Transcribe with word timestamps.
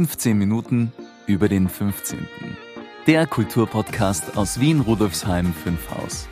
15 0.00 0.38
Minuten 0.38 0.94
über 1.26 1.50
den 1.50 1.68
15. 1.68 2.26
Der 3.06 3.26
Kulturpodcast 3.26 4.34
aus 4.34 4.58
Wien 4.58 4.80
Rudolfsheim 4.80 5.52
5 5.52 5.90
Haus. 5.90 6.26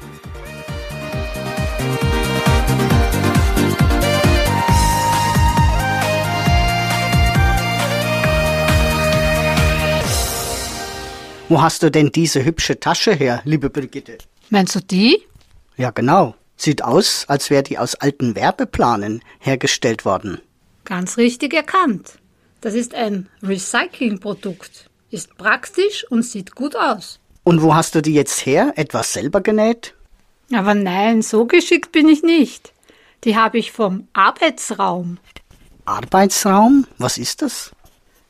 Wo 11.50 11.60
hast 11.60 11.82
du 11.82 11.90
denn 11.90 12.10
diese 12.10 12.42
hübsche 12.42 12.80
Tasche 12.80 13.12
her, 13.12 13.42
liebe 13.44 13.68
Brigitte? 13.68 14.16
Meinst 14.48 14.76
du 14.76 14.80
die? 14.80 15.22
Ja, 15.76 15.90
genau. 15.90 16.34
Sieht 16.56 16.82
aus, 16.82 17.26
als 17.28 17.50
wäre 17.50 17.64
die 17.64 17.76
aus 17.76 17.96
alten 17.96 18.34
Werbeplanen 18.34 19.20
hergestellt 19.40 20.06
worden. 20.06 20.40
Ganz 20.86 21.18
richtig 21.18 21.52
erkannt. 21.52 22.18
Das 22.60 22.74
ist 22.74 22.94
ein 22.94 23.28
Recyclingprodukt. 23.42 24.90
Ist 25.10 25.36
praktisch 25.38 26.04
und 26.10 26.22
sieht 26.22 26.54
gut 26.54 26.76
aus. 26.76 27.20
Und 27.44 27.62
wo 27.62 27.74
hast 27.74 27.94
du 27.94 28.02
die 28.02 28.14
jetzt 28.14 28.44
her? 28.44 28.72
Etwas 28.76 29.12
selber 29.12 29.40
genäht? 29.40 29.94
Aber 30.52 30.74
nein, 30.74 31.22
so 31.22 31.46
geschickt 31.46 31.92
bin 31.92 32.08
ich 32.08 32.22
nicht. 32.22 32.72
Die 33.24 33.36
habe 33.36 33.58
ich 33.58 33.72
vom 33.72 34.08
Arbeitsraum. 34.12 35.18
Arbeitsraum? 35.84 36.86
Was 36.98 37.16
ist 37.16 37.42
das? 37.42 37.72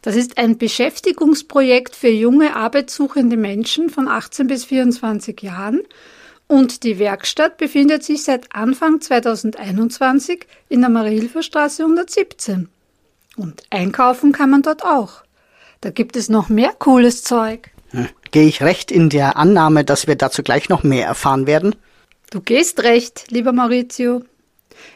Das 0.02 0.14
ist 0.14 0.38
ein 0.38 0.58
Beschäftigungsprojekt 0.58 1.96
für 1.96 2.08
junge 2.08 2.54
arbeitssuchende 2.54 3.36
Menschen 3.36 3.90
von 3.90 4.08
18 4.08 4.46
bis 4.46 4.64
24 4.64 5.42
Jahren 5.42 5.82
und 6.46 6.82
die 6.84 6.98
Werkstatt 6.98 7.58
befindet 7.58 8.04
sich 8.04 8.22
seit 8.22 8.54
Anfang 8.54 9.00
2021 9.00 10.46
in 10.68 10.80
der 10.80 10.90
Mariehilferstraße 10.90 11.82
117. 11.82 12.68
Und 13.38 13.62
einkaufen 13.70 14.32
kann 14.32 14.50
man 14.50 14.62
dort 14.62 14.84
auch. 14.84 15.22
Da 15.80 15.90
gibt 15.90 16.16
es 16.16 16.28
noch 16.28 16.48
mehr 16.48 16.72
cooles 16.76 17.22
Zeug. 17.22 17.70
Hm. 17.90 18.08
Gehe 18.32 18.48
ich 18.48 18.62
recht 18.62 18.90
in 18.90 19.10
der 19.10 19.36
Annahme, 19.36 19.84
dass 19.84 20.08
wir 20.08 20.16
dazu 20.16 20.42
gleich 20.42 20.68
noch 20.68 20.82
mehr 20.82 21.06
erfahren 21.06 21.46
werden? 21.46 21.76
Du 22.30 22.40
gehst 22.40 22.82
recht, 22.82 23.30
lieber 23.30 23.52
Maurizio. 23.52 24.24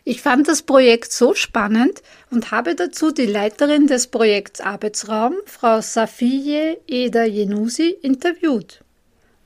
Ich 0.05 0.23
fand 0.23 0.49
das 0.49 0.63
Projekt 0.63 1.13
so 1.13 1.35
spannend 1.35 2.03
und 2.31 2.51
habe 2.51 2.75
dazu 2.75 3.13
die 3.13 3.27
Leiterin 3.27 3.87
des 3.87 4.09
Projekts 4.09 4.61
Arbeitsraum, 4.61 5.35
Frau 5.47 5.81
Safiye 5.81 6.79
Eda 6.89 7.25
Jenusi, 7.25 7.97
interviewt. 8.03 8.81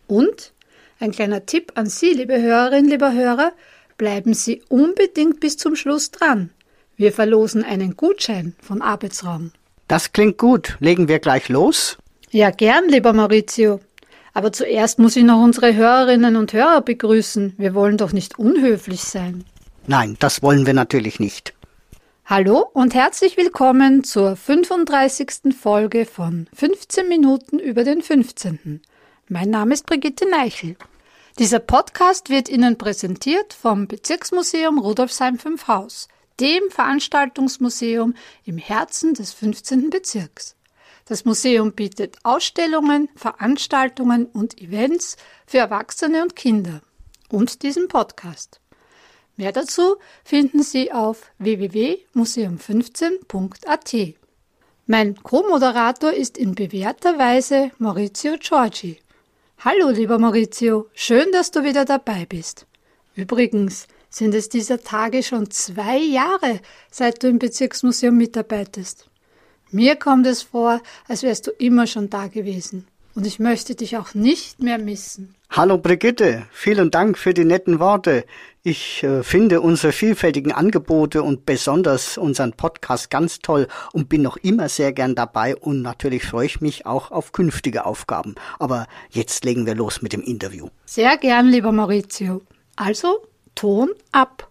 Und 0.07 0.53
ein 0.99 1.13
kleiner 1.13 1.45
Tipp 1.45 1.73
an 1.75 1.87
Sie, 1.87 2.13
liebe 2.13 2.41
Hörerinnen, 2.41 2.91
lieber 2.91 3.13
Hörer, 3.13 3.53
bleiben 3.99 4.33
Sie 4.33 4.63
unbedingt 4.69 5.41
bis 5.41 5.59
zum 5.59 5.77
Schluss 5.77 6.11
dran. 6.11 6.51
Wir 6.99 7.13
verlosen 7.13 7.63
einen 7.63 7.95
Gutschein 7.95 8.55
von 8.63 8.81
Arbeitsraum. 8.81 9.53
Das 9.87 10.13
klingt 10.13 10.39
gut. 10.39 10.79
Legen 10.81 11.09
wir 11.09 11.19
gleich 11.19 11.51
los? 11.51 11.99
Ja, 12.31 12.51
gern, 12.51 12.89
lieber 12.89 13.13
Maurizio. 13.13 13.81
Aber 14.33 14.51
zuerst 14.51 14.99
muss 14.99 15.15
ich 15.15 15.25
noch 15.25 15.43
unsere 15.43 15.75
Hörerinnen 15.75 16.37
und 16.37 16.55
Hörer 16.55 16.81
begrüßen. 16.81 17.53
Wir 17.59 17.75
wollen 17.75 17.99
doch 17.99 18.13
nicht 18.13 18.39
unhöflich 18.39 19.03
sein. 19.03 19.45
Nein, 19.87 20.17
das 20.21 20.43
wollen 20.43 20.65
wir 20.65 20.73
natürlich 20.73 21.21
nicht. 21.21 21.53
Hallo 22.25 22.67
und 22.73 22.95
herzlich 22.95 23.37
willkommen 23.37 24.03
zur 24.03 24.35
35. 24.35 25.55
Folge 25.55 26.07
von 26.07 26.49
15 26.55 27.09
Minuten 27.09 27.59
über 27.59 27.85
den 27.85 28.01
15. 28.01 28.81
Mein 29.29 29.51
Name 29.51 29.75
ist 29.75 29.85
Brigitte 29.85 30.29
Neichel. 30.29 30.77
Dieser 31.39 31.59
Podcast 31.59 32.31
wird 32.31 32.49
Ihnen 32.49 32.79
präsentiert 32.79 33.53
vom 33.53 33.87
Bezirksmuseum 33.87 34.79
Rudolfsheim 34.79 35.39
5 35.39 35.69
Haus, 35.69 36.09
dem 36.41 36.71
Veranstaltungsmuseum 36.71 38.15
im 38.45 38.59
Herzen 38.59 39.15
des 39.15 39.33
15. 39.33 39.91
Bezirks. 39.91 40.57
Das 41.07 41.25
Museum 41.25 41.73
bietet 41.73 42.19
Ausstellungen, 42.25 43.09
Veranstaltungen 43.15 44.27
und 44.27 44.61
Events 44.61 45.17
für 45.47 45.59
Erwachsene 45.59 46.23
und 46.23 46.35
Kinder 46.35 46.83
und 47.29 47.63
diesen 47.63 47.87
Podcast. 47.89 48.61
Mehr 49.37 49.53
dazu 49.53 49.97
finden 50.25 50.63
Sie 50.63 50.93
auf 50.93 51.31
www.museum15.at. 51.39 54.15
Mein 54.87 55.23
Co-Moderator 55.23 56.13
ist 56.13 56.39
in 56.39 56.55
bewährter 56.55 57.19
Weise 57.19 57.73
Maurizio 57.79 58.37
Giorgi. 58.39 58.99
Hallo, 59.59 59.91
lieber 59.91 60.19
Maurizio, 60.19 60.89
schön, 60.95 61.31
dass 61.33 61.51
du 61.51 61.65
wieder 61.65 61.85
dabei 61.85 62.25
bist. 62.27 62.67
Übrigens 63.15 63.89
sind 64.17 64.35
es 64.35 64.49
dieser 64.49 64.83
Tage 64.83 65.23
schon 65.23 65.51
zwei 65.51 65.99
Jahre, 65.99 66.61
seit 66.91 67.23
du 67.23 67.29
im 67.29 67.39
Bezirksmuseum 67.39 68.17
mitarbeitest. 68.17 69.11
Mir 69.71 69.97
kommt 69.97 70.27
es 70.27 70.43
vor, 70.43 70.81
als 71.07 71.23
wärst 71.23 71.47
du 71.47 71.51
immer 71.51 71.87
schon 71.87 72.09
da 72.09 72.29
gewesen. 72.29 72.87
Und 73.15 73.27
ich 73.27 73.39
möchte 73.39 73.75
dich 73.75 73.99
auch 73.99 74.15
nicht 74.15 74.63
mehr 74.63 74.79
missen. 74.79 75.35
Hallo 75.51 75.77
Brigitte, 75.77 76.47
vielen 76.51 76.91
Dank 76.91 77.19
für 77.19 77.35
die 77.35 77.45
netten 77.45 77.79
Worte. 77.79 78.25
Ich 78.63 79.03
äh, 79.03 79.23
finde 79.23 79.61
unsere 79.61 79.93
vielfältigen 79.93 80.53
Angebote 80.53 81.23
und 81.23 81.45
besonders 81.45 82.17
unseren 82.17 82.55
Podcast 82.55 83.11
ganz 83.11 83.41
toll 83.41 83.69
und 83.93 84.09
bin 84.09 84.23
noch 84.23 84.39
immer 84.39 84.71
sehr 84.71 84.93
gern 84.93 85.15
dabei 85.15 85.57
und 85.57 85.83
natürlich 85.83 86.25
freue 86.25 86.47
ich 86.47 86.63
mich 86.63 86.87
auch 86.87 87.11
auf 87.11 87.33
künftige 87.33 87.85
Aufgaben. 87.85 88.35
Aber 88.59 88.87
jetzt 89.11 89.45
legen 89.45 89.67
wir 89.67 89.75
los 89.75 90.01
mit 90.01 90.15
dem 90.15 90.23
Interview. 90.23 90.69
Sehr 90.87 91.19
gern, 91.19 91.49
lieber 91.49 91.71
Maurizio. 91.71 92.41
Also, 92.77 93.21
Ton 93.57 93.89
ab. 94.13 94.49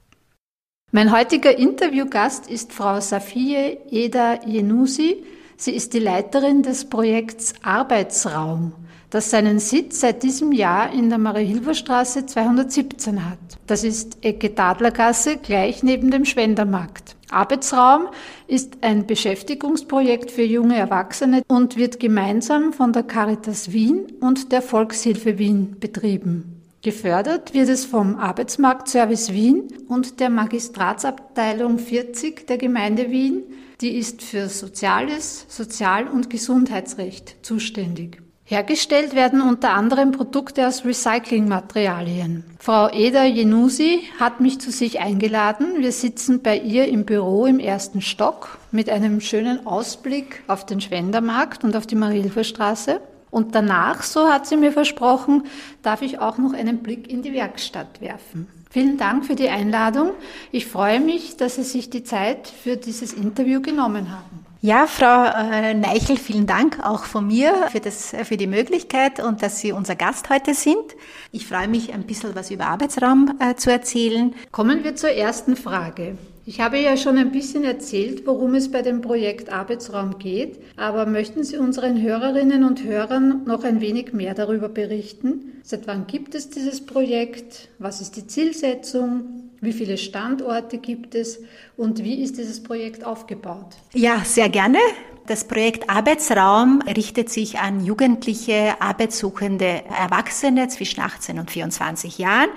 Mein 0.92 1.16
heutiger 1.16 1.58
Interviewgast 1.58 2.50
ist 2.50 2.74
Frau 2.74 3.00
Safie 3.00 3.78
Eda 3.90 4.46
Jenusi. 4.46 5.24
Sie 5.56 5.72
ist 5.72 5.94
die 5.94 6.00
Leiterin 6.00 6.64
des 6.64 6.90
Projekts 6.90 7.54
Arbeitsraum 7.64 8.74
das 9.16 9.30
seinen 9.30 9.60
Sitz 9.60 10.02
seit 10.02 10.24
diesem 10.24 10.52
Jahr 10.52 10.92
in 10.92 11.08
der 11.08 11.18
Marie-Hilfer-Straße 11.18 12.26
217 12.26 13.26
hat. 13.26 13.40
Das 13.66 13.86
ist 13.86 14.18
Ecke 14.26 14.54
Tadlergasse 14.54 15.38
gleich 15.38 15.84
neben 15.84 16.12
dem 16.12 16.26
Schwendermarkt. 16.26 17.16
Arbeitsraum 17.30 18.10
ist 18.48 18.80
ein 18.82 19.08
Beschäftigungsprojekt 19.08 20.32
für 20.32 20.44
junge 20.44 20.76
Erwachsene 20.76 21.44
und 21.48 21.78
wird 21.78 22.02
gemeinsam 22.02 22.74
von 22.74 22.92
der 22.92 23.04
Caritas 23.04 23.72
Wien 23.72 24.06
und 24.20 24.52
der 24.52 24.62
Volkshilfe 24.62 25.38
Wien 25.40 25.78
betrieben. 25.80 26.55
Gefördert 26.86 27.56
wird 27.56 27.68
es 27.70 27.84
vom 27.84 28.20
Arbeitsmarktservice 28.20 29.34
Wien 29.34 29.64
und 29.88 30.20
der 30.20 30.30
Magistratsabteilung 30.30 31.80
40 31.80 32.46
der 32.46 32.60
Gemeinde 32.60 33.10
Wien, 33.10 33.42
die 33.82 33.98
ist 33.98 34.22
für 34.22 34.50
Soziales, 34.50 35.48
Sozial- 35.50 36.08
und 36.08 36.30
Gesundheitsrecht 36.30 37.38
zuständig. 37.42 38.22
Hergestellt 38.44 39.16
werden 39.16 39.42
unter 39.42 39.72
anderem 39.72 40.12
Produkte 40.12 40.68
aus 40.68 40.86
Recyclingmaterialien. 40.86 42.44
Frau 42.60 42.88
Eda 42.94 43.26
Jenusi 43.26 44.02
hat 44.20 44.40
mich 44.40 44.60
zu 44.62 44.70
sich 44.70 45.00
eingeladen. 45.00 45.78
Wir 45.80 45.92
sitzen 45.92 46.44
bei 46.44 46.56
ihr 46.56 46.88
im 46.88 47.04
Büro 47.04 47.48
im 47.48 47.58
ersten 47.58 48.02
Stock 48.02 48.60
mit 48.70 48.92
einem 48.92 49.22
schönen 49.22 49.66
Ausblick 49.66 50.44
auf 50.46 50.68
den 50.68 50.82
Schwendermarkt 50.82 51.64
und 51.64 51.76
auf 51.76 51.88
die 51.88 51.96
Marielferstraße. 51.96 53.02
Und 53.36 53.54
danach, 53.54 54.02
so 54.02 54.30
hat 54.30 54.48
sie 54.48 54.56
mir 54.56 54.72
versprochen, 54.72 55.44
darf 55.82 56.02
ich 56.02 56.20
auch 56.20 56.38
noch 56.38 56.54
einen 56.54 56.78
Blick 56.82 57.12
in 57.12 57.22
die 57.22 57.34
Werkstatt 57.34 58.00
werfen. 58.00 58.48
Vielen 58.70 58.98
Dank 58.98 59.26
für 59.26 59.36
die 59.36 59.50
Einladung. 59.50 60.12
Ich 60.54 60.68
freue 60.68 61.02
mich, 61.02 61.36
dass 61.36 61.56
Sie 61.56 61.64
sich 61.64 61.90
die 61.90 62.06
Zeit 62.06 62.48
für 62.48 62.78
dieses 62.78 63.12
Interview 63.12 63.62
genommen 63.62 64.10
haben. 64.10 64.46
Ja, 64.62 64.88
Frau 64.88 65.26
äh, 65.26 65.74
Neichel, 65.74 66.16
vielen 66.16 66.48
Dank 66.48 66.80
auch 66.82 67.04
von 67.04 67.28
mir 67.28 67.54
für, 67.72 67.82
das, 67.82 68.16
für 68.24 68.38
die 68.38 68.48
Möglichkeit 68.48 69.20
und 69.20 69.44
dass 69.44 69.60
Sie 69.60 69.74
unser 69.74 69.98
Gast 69.98 70.30
heute 70.30 70.54
sind. 70.54 70.96
Ich 71.34 71.46
freue 71.46 71.68
mich, 71.68 71.94
ein 71.94 72.04
bisschen 72.04 72.36
was 72.36 72.52
über 72.52 72.68
Arbeitsraum 72.68 73.38
äh, 73.42 73.56
zu 73.56 73.70
erzählen. 73.70 74.34
Kommen 74.52 74.86
wir 74.86 74.96
zur 74.96 75.10
ersten 75.10 75.58
Frage. 75.58 76.18
Ich 76.48 76.62
habe 76.62 76.78
ja 76.78 76.96
schon 76.96 77.18
ein 77.18 77.32
bisschen 77.32 77.64
erzählt, 77.64 78.28
worum 78.28 78.54
es 78.54 78.70
bei 78.70 78.84
dem 78.84 79.02
Projekt 79.02 79.52
Arbeitsraum 79.52 80.20
geht, 80.20 80.60
aber 80.78 81.08
möchten 81.08 81.44
Sie 81.44 81.58
unseren 81.58 82.00
Hörerinnen 82.00 82.64
und 82.64 82.84
Hörern 82.84 83.46
noch 83.46 83.64
ein 83.64 83.82
wenig 83.82 84.14
mehr 84.14 84.36
darüber 84.36 84.70
berichten? 84.70 85.60
Seit 85.64 85.88
wann 85.88 86.06
gibt 86.06 86.36
es 86.36 86.52
dieses 86.52 86.86
Projekt? 86.86 87.70
Was 87.80 88.00
ist 88.00 88.16
die 88.16 88.28
Zielsetzung? 88.28 89.50
Wie 89.60 89.74
viele 89.74 89.98
Standorte 89.98 90.78
gibt 90.78 91.16
es 91.16 91.40
und 91.78 92.04
wie 92.04 92.22
ist 92.22 92.38
dieses 92.38 92.62
Projekt 92.62 93.04
aufgebaut? 93.04 93.76
Ja, 93.94 94.22
sehr 94.24 94.50
gerne. 94.50 94.78
Das 95.26 95.48
Projekt 95.48 95.90
Arbeitsraum 95.90 96.84
richtet 96.84 97.32
sich 97.32 97.58
an 97.58 97.84
jugendliche, 97.84 98.80
arbeitssuchende 98.80 99.82
Erwachsene 99.86 100.68
zwischen 100.68 101.00
18 101.00 101.40
und 101.40 101.50
24 101.50 102.20
Jahren, 102.20 102.50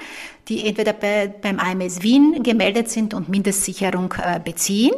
die 0.48 0.66
entweder 0.66 0.92
bei, 0.92 1.28
beim 1.28 1.58
AMS 1.58 2.02
Wien 2.02 2.42
gemeldet 2.42 2.88
sind 2.88 3.14
und 3.14 3.28
Mindestsicherung 3.28 4.14
äh, 4.22 4.40
beziehen. 4.40 4.94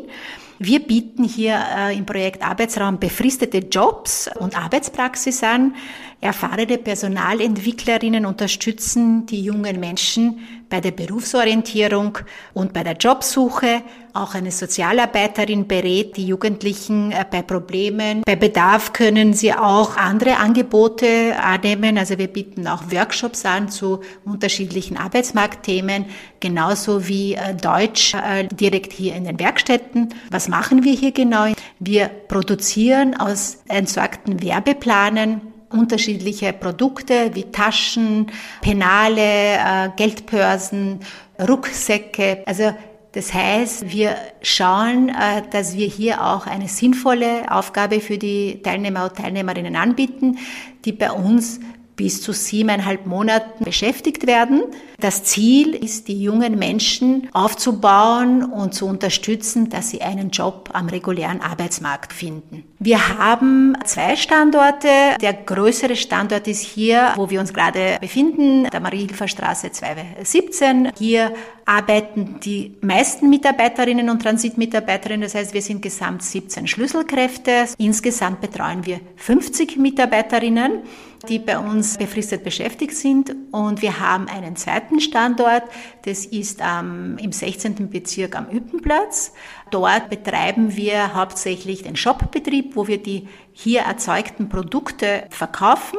Wir 0.58 0.80
bieten 0.80 1.24
hier 1.24 1.58
äh, 1.74 1.96
im 1.96 2.04
Projekt 2.04 2.42
Arbeitsraum 2.42 2.98
befristete 2.98 3.58
Jobs 3.58 4.28
und 4.38 4.56
Arbeitspraxis 4.56 5.42
an. 5.42 5.74
Erfahrene 6.22 6.76
Personalentwicklerinnen 6.76 8.26
unterstützen 8.26 9.24
die 9.24 9.42
jungen 9.42 9.80
Menschen 9.80 10.40
bei 10.68 10.82
der 10.82 10.90
Berufsorientierung 10.90 12.18
und 12.52 12.74
bei 12.74 12.84
der 12.84 12.92
Jobsuche. 12.92 13.82
Auch 14.12 14.34
eine 14.34 14.50
Sozialarbeiterin 14.50 15.66
berät 15.66 16.18
die 16.18 16.26
Jugendlichen 16.26 17.10
äh, 17.12 17.24
bei 17.28 17.40
Problemen. 17.40 18.22
Bei 18.26 18.36
Bedarf 18.36 18.92
können 18.92 19.32
sie 19.32 19.54
auch 19.54 19.96
andere 19.96 20.36
Angebote 20.36 21.36
annehmen. 21.42 21.96
Also 21.96 22.18
wir 22.18 22.28
bieten 22.28 22.66
auch 22.66 22.90
Workshops 22.90 23.46
an 23.46 23.70
zu 23.70 24.00
unterschiedlichen 24.26 24.98
Arbeitsmarktthemen, 24.98 26.04
genauso 26.38 27.08
wie 27.08 27.34
äh, 27.34 27.54
Deutsch 27.54 28.14
äh, 28.14 28.46
direkt 28.46 28.92
hier 28.92 29.14
in 29.14 29.24
den 29.24 29.40
Werkstätten. 29.40 30.12
Was 30.30 30.48
machen 30.48 30.84
wir 30.84 30.92
hier 30.92 31.12
genau? 31.12 31.46
Wir 31.78 32.08
produzieren 32.08 33.16
aus 33.18 33.62
entsorgten 33.68 34.42
Werbeplanen 34.42 35.49
unterschiedliche 35.70 36.52
Produkte 36.52 37.30
wie 37.34 37.44
Taschen, 37.44 38.30
Penale, 38.60 39.54
äh, 39.54 39.88
Geldbörsen, 39.96 41.00
Rucksäcke. 41.38 42.42
Also 42.46 42.74
das 43.12 43.34
heißt, 43.34 43.90
wir 43.90 44.16
schauen, 44.42 45.08
äh, 45.08 45.42
dass 45.50 45.74
wir 45.76 45.86
hier 45.86 46.24
auch 46.24 46.46
eine 46.46 46.68
sinnvolle 46.68 47.50
Aufgabe 47.50 48.00
für 48.00 48.18
die 48.18 48.62
Teilnehmer 48.62 49.04
und 49.04 49.16
Teilnehmerinnen 49.16 49.74
anbieten, 49.74 50.38
die 50.84 50.92
bei 50.92 51.10
uns 51.10 51.60
bis 51.96 52.22
zu 52.22 52.32
siebeneinhalb 52.32 53.06
Monaten 53.06 53.64
beschäftigt 53.64 54.26
werden. 54.26 54.62
Das 54.98 55.24
Ziel 55.24 55.74
ist, 55.74 56.08
die 56.08 56.22
jungen 56.22 56.58
Menschen 56.58 57.28
aufzubauen 57.32 58.44
und 58.44 58.74
zu 58.74 58.86
unterstützen, 58.86 59.68
dass 59.68 59.90
sie 59.90 60.02
einen 60.02 60.30
Job 60.30 60.70
am 60.72 60.88
regulären 60.88 61.40
Arbeitsmarkt 61.40 62.12
finden. 62.12 62.64
Wir 62.78 63.18
haben 63.18 63.76
zwei 63.84 64.16
Standorte. 64.16 64.88
Der 65.20 65.34
größere 65.34 65.96
Standort 65.96 66.48
ist 66.48 66.62
hier, 66.62 67.12
wo 67.16 67.30
wir 67.30 67.40
uns 67.40 67.52
gerade 67.52 67.98
befinden, 68.00 68.64
der 68.70 68.80
Marie-Hilfer-Straße 68.80 69.72
217. 69.72 70.92
Hier 70.98 71.32
arbeiten 71.70 72.40
die 72.40 72.76
meisten 72.80 73.30
Mitarbeiterinnen 73.30 74.10
und 74.10 74.22
Transitmitarbeiterinnen. 74.22 75.22
Das 75.22 75.36
heißt, 75.36 75.54
wir 75.54 75.62
sind 75.62 75.82
gesamt 75.82 76.24
17 76.24 76.66
Schlüsselkräfte. 76.66 77.66
Insgesamt 77.78 78.40
betreuen 78.40 78.84
wir 78.84 79.00
50 79.16 79.76
Mitarbeiterinnen 79.76 80.82
die 81.28 81.38
bei 81.38 81.58
uns 81.58 81.98
befristet 81.98 82.44
beschäftigt 82.44 82.96
sind. 82.96 83.34
Und 83.50 83.82
wir 83.82 84.00
haben 84.00 84.28
einen 84.28 84.56
zweiten 84.56 85.00
Standort, 85.00 85.64
das 86.04 86.24
ist 86.24 86.60
ähm, 86.62 87.18
im 87.20 87.32
16. 87.32 87.90
Bezirk 87.90 88.36
am 88.36 88.48
Üppenplatz. 88.50 89.32
Dort 89.70 90.08
betreiben 90.08 90.76
wir 90.76 91.14
hauptsächlich 91.14 91.82
den 91.82 91.96
Shopbetrieb, 91.96 92.76
wo 92.76 92.88
wir 92.88 93.02
die 93.02 93.28
hier 93.52 93.82
erzeugten 93.82 94.48
Produkte 94.48 95.24
verkaufen 95.30 95.98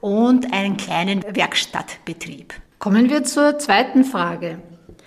und 0.00 0.52
einen 0.52 0.76
kleinen 0.76 1.24
Werkstattbetrieb. 1.34 2.54
Kommen 2.78 3.10
wir 3.10 3.24
zur 3.24 3.58
zweiten 3.58 4.04
Frage. 4.04 4.60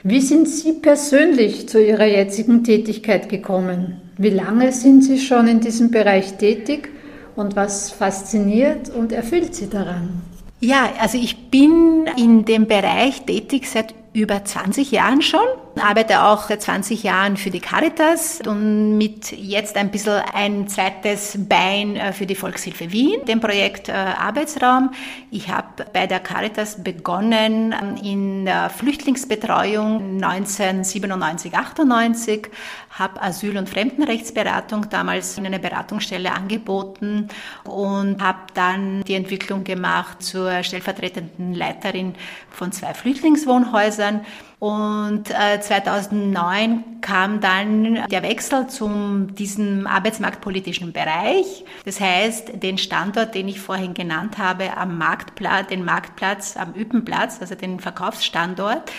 Wie 0.04 0.20
sind 0.22 0.50
Sie 0.50 0.74
persönlich 0.74 1.70
zu 1.70 1.80
Ihrer 1.80 2.08
jetzigen 2.08 2.64
Tätigkeit 2.64 3.30
gekommen? 3.30 4.02
Wie 4.18 4.32
lange 4.32 4.72
sind 4.72 5.04
Sie 5.04 5.20
schon 5.20 5.48
in 5.48 5.60
diesem 5.60 5.92
Bereich 5.92 6.38
tätig 6.38 6.90
und 7.36 7.56
was 7.56 7.92
fasziniert 7.92 8.90
und 8.90 9.12
erfüllt 9.12 9.54
Sie 9.54 9.70
daran? 9.70 10.24
Ja, 10.60 10.90
also 11.00 11.20
ich 11.20 11.52
bin 11.52 12.08
in 12.18 12.46
dem 12.46 12.66
Bereich 12.66 13.26
tätig 13.26 13.70
seit 13.70 13.94
über 14.14 14.44
20 14.44 14.92
Jahren 14.92 15.22
schon, 15.22 15.46
arbeite 15.80 16.24
auch 16.24 16.48
seit 16.48 16.62
20 16.62 17.04
Jahren 17.04 17.38
für 17.38 17.50
die 17.50 17.60
Caritas 17.60 18.42
und 18.46 18.98
mit 18.98 19.32
jetzt 19.32 19.78
ein 19.78 19.92
bisschen 19.92 20.22
ein 20.34 20.68
zweites 20.68 21.38
Bein 21.48 21.96
äh, 21.96 22.14
für 22.14 22.26
die 22.26 22.36
Volkshilfe 22.36 22.92
Wien, 22.92 23.24
dem 23.26 23.40
Projekt 23.40 23.90
äh, 23.90 23.92
Arbeitsraum. 23.92 24.92
Ich 25.30 25.50
habe 25.50 25.86
bei 25.94 26.08
der 26.08 26.20
Caritas 26.20 26.84
begonnen 26.84 27.74
ähm, 27.80 27.96
in 28.04 28.46
der 28.46 28.70
Flüchtlingsbetreuung 28.70 30.22
1997, 30.22 31.56
98, 31.56 32.50
habe 32.92 33.22
Asyl- 33.22 33.58
und 33.58 33.70
Fremdenrechtsberatung 33.70 34.90
damals 34.90 35.38
in 35.38 35.46
einer 35.46 35.60
Beratungsstelle 35.60 36.32
angeboten 36.32 37.30
und 37.64 38.22
habe 38.22 38.40
dann 38.54 39.04
die 39.04 39.16
Entwicklung 39.16 39.64
gemacht 39.64 40.22
zur 40.22 40.64
stellvertretenden 40.64 41.54
Leiterin 41.54 42.16
von 42.50 42.72
zwei 42.72 42.94
Flüchtlingswohnhäusern. 42.94 44.26
Und 44.62 45.32
äh, 45.32 45.60
2009 45.60 47.02
kam 47.02 47.42
dann 47.42 48.08
der 48.12 48.22
Wechsel 48.22 48.68
zum 48.68 49.34
diesem 49.34 49.88
arbeitsmarktpolitischen 49.88 50.94
Bereich. 50.94 51.66
Das 51.84 52.00
heißt, 52.00 52.62
den 52.62 52.78
Standort, 52.78 53.34
den 53.34 53.48
ich 53.48 53.60
vorhin 53.60 53.96
genannt 53.96 54.38
habe, 54.38 54.78
am 54.78 55.00
Marktplatz, 55.00 55.70
den 55.70 55.84
Marktplatz 55.84 56.58
am 56.58 56.76
Üppenplatz, 56.76 57.42
also 57.42 57.56
den 57.56 57.80
Verkaufsstandort, 57.80 58.92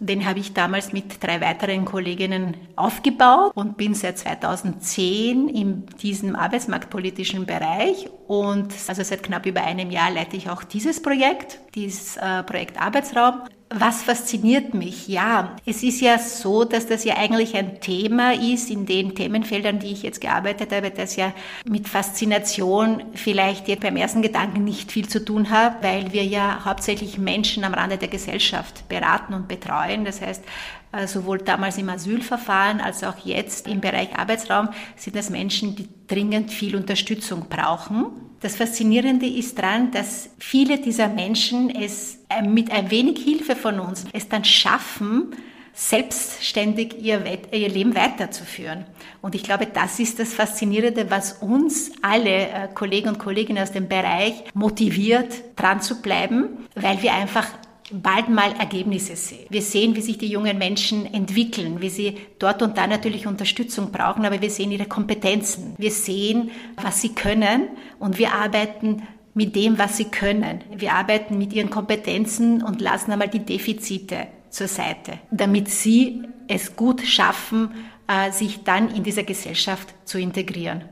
den 0.00 0.26
habe 0.26 0.38
ich 0.38 0.52
damals 0.52 0.92
mit 0.92 1.24
drei 1.24 1.40
weiteren 1.40 1.86
Kolleginnen 1.86 2.54
aufgebaut 2.76 3.52
und 3.54 3.78
bin 3.78 3.94
seit 3.94 4.18
2010 4.18 5.48
in 5.48 5.86
diesem 6.02 6.36
arbeitsmarktpolitischen 6.36 7.46
Bereich 7.46 8.10
und 8.26 8.74
also 8.86 9.02
seit 9.02 9.22
knapp 9.22 9.46
über 9.46 9.64
einem 9.64 9.90
Jahr 9.90 10.10
leite 10.10 10.36
ich 10.36 10.50
auch 10.50 10.62
dieses 10.62 11.00
Projekt, 11.00 11.58
dieses 11.74 12.18
äh, 12.18 12.42
Projekt 12.42 12.78
Arbeitsraum. 12.78 13.40
Was 13.68 14.04
fasziniert 14.04 14.74
mich? 14.74 15.08
Ja, 15.08 15.56
es 15.66 15.82
ist 15.82 16.00
ja 16.00 16.20
so, 16.20 16.62
dass 16.62 16.86
das 16.86 17.02
ja 17.02 17.16
eigentlich 17.16 17.56
ein 17.56 17.80
Thema 17.80 18.32
ist 18.32 18.70
in 18.70 18.86
den 18.86 19.16
Themenfeldern, 19.16 19.80
die 19.80 19.90
ich 19.90 20.04
jetzt 20.04 20.20
gearbeitet 20.20 20.72
habe, 20.72 20.92
das 20.92 21.16
ja 21.16 21.32
mit 21.68 21.88
Faszination 21.88 23.02
vielleicht 23.14 23.66
jetzt 23.66 23.82
beim 23.82 23.96
ersten 23.96 24.22
Gedanken 24.22 24.62
nicht 24.62 24.92
viel 24.92 25.08
zu 25.08 25.24
tun 25.24 25.50
hat, 25.50 25.82
weil 25.82 26.12
wir 26.12 26.24
ja 26.24 26.64
hauptsächlich 26.64 27.18
Menschen 27.18 27.64
am 27.64 27.74
Rande 27.74 27.98
der 27.98 28.06
Gesellschaft 28.06 28.88
beraten 28.88 29.34
und 29.34 29.48
betreuen. 29.48 30.04
Das 30.04 30.20
heißt, 30.20 30.44
äh, 30.92 31.08
sowohl 31.08 31.38
damals 31.38 31.76
im 31.76 31.88
Asylverfahren 31.88 32.80
als 32.80 33.02
auch 33.02 33.18
jetzt 33.24 33.66
im 33.66 33.80
Bereich 33.80 34.16
Arbeitsraum 34.16 34.68
sind 34.94 35.16
das 35.16 35.28
Menschen, 35.28 35.74
die 35.74 35.88
dringend 36.06 36.52
viel 36.52 36.76
Unterstützung 36.76 37.46
brauchen. 37.48 38.06
Das 38.40 38.54
Faszinierende 38.54 39.26
ist 39.26 39.58
daran, 39.58 39.90
dass 39.90 40.30
viele 40.38 40.78
dieser 40.78 41.08
Menschen 41.08 41.68
es 41.68 42.15
mit 42.44 42.70
ein 42.70 42.90
wenig 42.90 43.22
Hilfe 43.22 43.56
von 43.56 43.80
uns 43.80 44.04
es 44.12 44.28
dann 44.28 44.44
schaffen, 44.44 45.34
selbstständig 45.76 47.02
ihr, 47.02 47.22
ihr, 47.52 47.68
Leben 47.68 47.94
weiterzuführen. 47.94 48.86
Und 49.20 49.34
ich 49.34 49.42
glaube, 49.42 49.66
das 49.66 50.00
ist 50.00 50.18
das 50.18 50.32
Faszinierende, 50.32 51.10
was 51.10 51.34
uns 51.34 51.92
alle 52.00 52.48
äh, 52.48 52.68
Kollegen 52.72 53.10
und 53.10 53.18
Kolleginnen 53.18 53.62
aus 53.62 53.72
dem 53.72 53.86
Bereich 53.86 54.32
motiviert, 54.54 55.34
dran 55.54 55.82
zu 55.82 56.00
bleiben, 56.00 56.66
weil 56.74 57.02
wir 57.02 57.12
einfach 57.12 57.46
bald 57.92 58.30
mal 58.30 58.52
Ergebnisse 58.58 59.16
sehen. 59.16 59.46
Wir 59.50 59.62
sehen, 59.62 59.94
wie 59.94 60.00
sich 60.00 60.18
die 60.18 60.28
jungen 60.28 60.58
Menschen 60.58 61.12
entwickeln, 61.12 61.80
wie 61.80 61.90
sie 61.90 62.16
dort 62.38 62.62
und 62.62 62.78
da 62.78 62.86
natürlich 62.86 63.26
Unterstützung 63.26 63.92
brauchen, 63.92 64.24
aber 64.24 64.40
wir 64.40 64.50
sehen 64.50 64.72
ihre 64.72 64.86
Kompetenzen. 64.86 65.74
Wir 65.76 65.90
sehen, 65.90 66.50
was 66.82 67.00
sie 67.00 67.14
können 67.14 67.68
und 67.98 68.18
wir 68.18 68.32
arbeiten 68.32 69.02
mit 69.36 69.54
dem, 69.54 69.78
was 69.78 69.98
sie 69.98 70.06
können. 70.06 70.62
Wir 70.74 70.94
arbeiten 70.94 71.36
mit 71.36 71.52
ihren 71.52 71.68
Kompetenzen 71.68 72.62
und 72.62 72.80
lassen 72.80 73.12
einmal 73.12 73.28
die 73.28 73.44
Defizite 73.44 74.26
zur 74.48 74.66
Seite, 74.66 75.18
damit 75.30 75.68
sie 75.68 76.22
es 76.48 76.74
gut 76.74 77.02
schaffen, 77.02 77.70
äh, 78.08 78.32
sich 78.32 78.64
dann 78.64 78.92
in 78.94 79.02
dieser 79.02 79.24
Gesellschaft 79.24 79.94
zu 80.06 80.18
integrieren. 80.18 80.84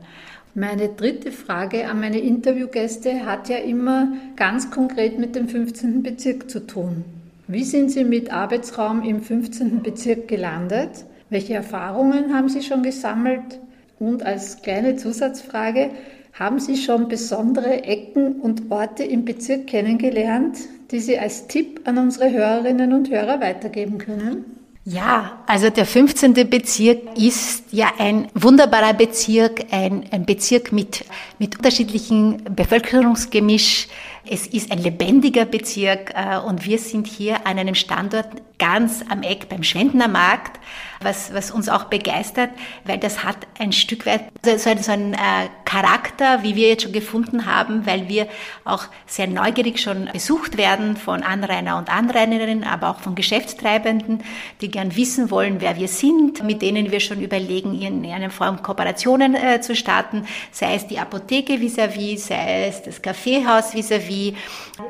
Meine 0.53 0.89
dritte 0.89 1.31
Frage 1.31 1.89
an 1.89 1.99
meine 1.99 2.19
Interviewgäste 2.19 3.25
hat 3.25 3.49
ja 3.49 3.57
immer 3.57 4.13
ganz 4.35 4.69
konkret 4.69 5.17
mit 5.17 5.35
dem 5.35 5.49
15. 5.49 6.03
Bezirk 6.03 6.49
zu 6.49 6.67
tun. 6.67 7.03
Wie 7.47 7.63
sind 7.63 7.89
Sie 7.89 8.03
mit 8.03 8.31
Arbeitsraum 8.31 9.01
im 9.01 9.21
15. 9.21 9.81
Bezirk 9.81 10.27
gelandet? 10.27 11.05
Welche 11.31 11.55
Erfahrungen 11.55 12.33
haben 12.33 12.49
Sie 12.49 12.61
schon 12.61 12.83
gesammelt? 12.83 13.59
Und 13.97 14.23
als 14.23 14.61
kleine 14.61 14.97
Zusatzfrage, 14.97 15.89
haben 16.35 16.59
Sie 16.59 16.75
schon 16.75 17.07
besondere 17.07 17.83
Ecken 17.83 18.41
und 18.41 18.69
Orte 18.69 19.03
im 19.03 19.23
Bezirk 19.23 19.67
kennengelernt, 19.67 20.57
die 20.91 20.99
Sie 20.99 21.17
als 21.17 21.47
Tipp 21.47 21.81
an 21.85 21.97
unsere 21.97 22.31
Hörerinnen 22.31 22.93
und 22.93 23.09
Hörer 23.09 23.39
weitergeben 23.39 23.97
können? 23.97 24.54
Ja, 24.87 25.39
also 25.47 25.71
der 25.71 25.87
15. 25.87 26.47
Bezirk 26.47 27.17
ist 27.17 27.63
ja 27.71 27.93
ein 27.97 28.27
wunderbarer 28.35 28.93
Bezirk, 28.93 29.65
ein, 29.71 30.05
ein 30.11 30.27
Bezirk 30.27 30.71
mit, 30.71 31.03
mit 31.39 31.55
unterschiedlichen 31.57 32.43
Bevölkerungsgemisch. 32.55 33.87
Es 34.27 34.45
ist 34.45 34.71
ein 34.71 34.77
lebendiger 34.77 35.45
Bezirk 35.45 36.13
äh, 36.15 36.37
und 36.37 36.67
wir 36.67 36.77
sind 36.77 37.07
hier 37.07 37.47
an 37.47 37.57
einem 37.57 37.73
Standort 37.73 38.27
ganz 38.57 39.03
am 39.09 39.21
Eck 39.23 39.49
beim 39.49 39.63
Schwendener 39.63 40.07
Markt, 40.07 40.59
was, 41.01 41.33
was 41.33 41.51
uns 41.51 41.69
auch 41.69 41.85
begeistert, 41.85 42.49
weil 42.85 42.97
das 42.97 43.23
hat 43.23 43.37
ein 43.59 43.71
Stück 43.71 44.05
weit 44.05 44.23
so, 44.43 44.57
so 44.57 44.91
einen 44.91 45.13
äh, 45.13 45.49
Charakter, 45.65 46.41
wie 46.43 46.55
wir 46.55 46.69
jetzt 46.69 46.83
schon 46.83 46.93
gefunden 46.93 47.45
haben, 47.45 47.85
weil 47.85 48.07
wir 48.07 48.27
auch 48.63 48.85
sehr 49.05 49.27
neugierig 49.27 49.81
schon 49.81 50.09
besucht 50.11 50.57
werden 50.57 50.95
von 50.95 51.21
Anrainer 51.21 51.77
und 51.77 51.89
Anrainerinnen, 51.89 52.63
aber 52.63 52.89
auch 52.89 52.99
von 52.99 53.15
Geschäftstreibenden, 53.15 54.23
die 54.61 54.71
gern 54.75 54.93
wissen 54.97 55.31
wollen, 55.31 55.61
wer 55.61 55.77
wir 55.77 55.87
sind, 55.87 56.43
mit 56.43 56.61
denen 56.61 56.91
wir 56.91 56.99
schon 56.99 57.21
überlegen, 57.21 57.81
in 57.81 58.05
einer 58.11 58.29
Form 58.29 58.61
Kooperationen 58.61 59.33
äh, 59.33 59.61
zu 59.61 59.73
starten, 59.73 60.25
sei 60.51 60.75
es 60.75 60.85
die 60.85 60.99
Apotheke 60.99 61.53
vis-à-vis, 61.61 62.25
-vis, 62.25 62.27
sei 62.27 62.67
es 62.67 62.83
das 62.83 63.01
Kaffeehaus 63.01 63.73
vis-à-vis. 63.73 64.33
-vis. 64.33 64.35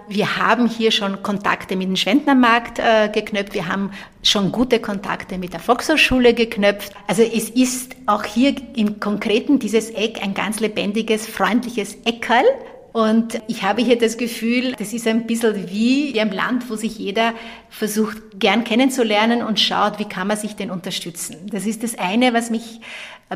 Wir 0.08 0.38
haben 0.38 0.68
hier 0.68 0.89
schon 0.89 1.22
Kontakte 1.22 1.75
mit 1.75 1.88
dem 1.88 1.96
Schwendnermarkt 1.96 2.80
äh, 2.80 3.10
geknüpft, 3.13 3.54
wir 3.54 3.68
haben 3.68 3.92
schon 4.24 4.51
gute 4.51 4.80
Kontakte 4.80 5.38
mit 5.38 5.54
der 5.54 5.60
Volkshochschule 5.60 6.34
geknüpft. 6.34 6.92
Also 7.06 7.22
es 7.22 7.50
ist 7.51 7.96
auch 8.08 8.24
hier 8.24 8.56
im 8.75 9.00
Konkreten 9.00 9.60
dieses 9.60 9.92
Eck 9.92 10.24
ein 10.24 10.34
ganz 10.34 10.60
lebendiges, 10.62 11.27
freundliches 11.27 11.96
Eckerl, 12.06 12.46
und 12.95 13.41
ich 13.47 13.63
habe 13.63 13.81
hier 13.81 13.97
das 13.97 14.15
Gefühl, 14.15 14.71
das 14.79 14.93
ist 14.93 15.05
ein 15.05 15.27
bisschen 15.27 15.69
wie 15.69 16.11
im 16.11 16.31
Land, 16.31 16.69
wo 16.69 16.77
sich 16.77 16.97
jeder 16.97 17.33
versucht, 17.69 18.39
gern 18.39 18.63
kennenzulernen 18.63 19.43
und 19.43 19.59
schaut, 19.59 19.99
wie 19.99 20.05
kann 20.05 20.27
man 20.27 20.37
sich 20.37 20.55
denn 20.55 20.71
unterstützen. 20.71 21.35
Das 21.51 21.65
ist 21.65 21.83
das 21.83 21.99
eine, 21.99 22.33
was 22.33 22.51
mich 22.51 22.79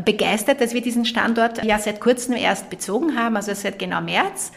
begeistert, 0.05 0.61
dass 0.61 0.73
wir 0.73 0.79
diesen 0.79 1.03
Standort 1.03 1.61
ja 1.65 1.77
seit 1.77 1.99
kurzem 1.99 2.37
erst 2.37 2.69
bezogen 2.69 3.17
haben, 3.17 3.35
also 3.35 3.53
seit 3.53 3.79
genau 3.79 3.99
März. 3.99 4.53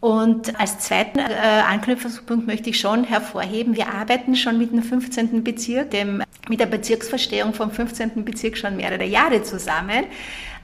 Und 0.00 0.58
als 0.58 0.78
zweiten 0.78 1.18
äh, 1.18 1.24
Anknüpfungspunkt 1.68 2.46
möchte 2.46 2.70
ich 2.70 2.80
schon 2.80 3.04
hervorheben, 3.04 3.76
wir 3.76 3.92
arbeiten 3.92 4.34
schon 4.34 4.56
mit 4.56 4.72
dem 4.72 4.82
15. 4.82 5.44
Bezirk, 5.44 5.90
dem, 5.90 6.22
mit 6.48 6.58
der 6.58 6.64
Bezirksverstehung 6.64 7.52
vom 7.52 7.70
15. 7.70 8.24
Bezirk 8.24 8.56
schon 8.56 8.76
mehrere 8.78 9.04
Jahre 9.04 9.42
zusammen. 9.42 10.04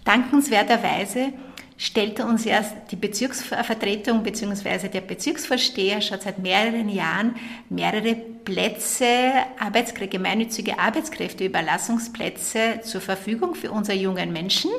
Dankenswerterweise 0.07 1.35
stellte 1.79 2.27
uns 2.27 2.45
erst 2.45 2.75
die 2.91 2.97
Bezirksvertretung 2.97 4.25
bzw. 4.25 4.89
der 4.89 5.01
Bezirksvorsteher 5.01 6.03
schon 6.03 6.21
seit 6.21 6.41
mehreren 6.41 6.89
Jahren 6.89 7.37
mehrere 7.71 8.17
Plätze, 8.17 9.07
Arbeitskräfte, 9.59 10.19
gemeinnützige 10.19 10.79
Arbeitskräfteüberlassungsplätze 10.79 12.81
zur 12.83 13.01
Verfügung 13.01 13.55
für 13.55 13.71
unsere 13.71 13.97
jungen 13.97 14.33
Menschen. 14.33 14.71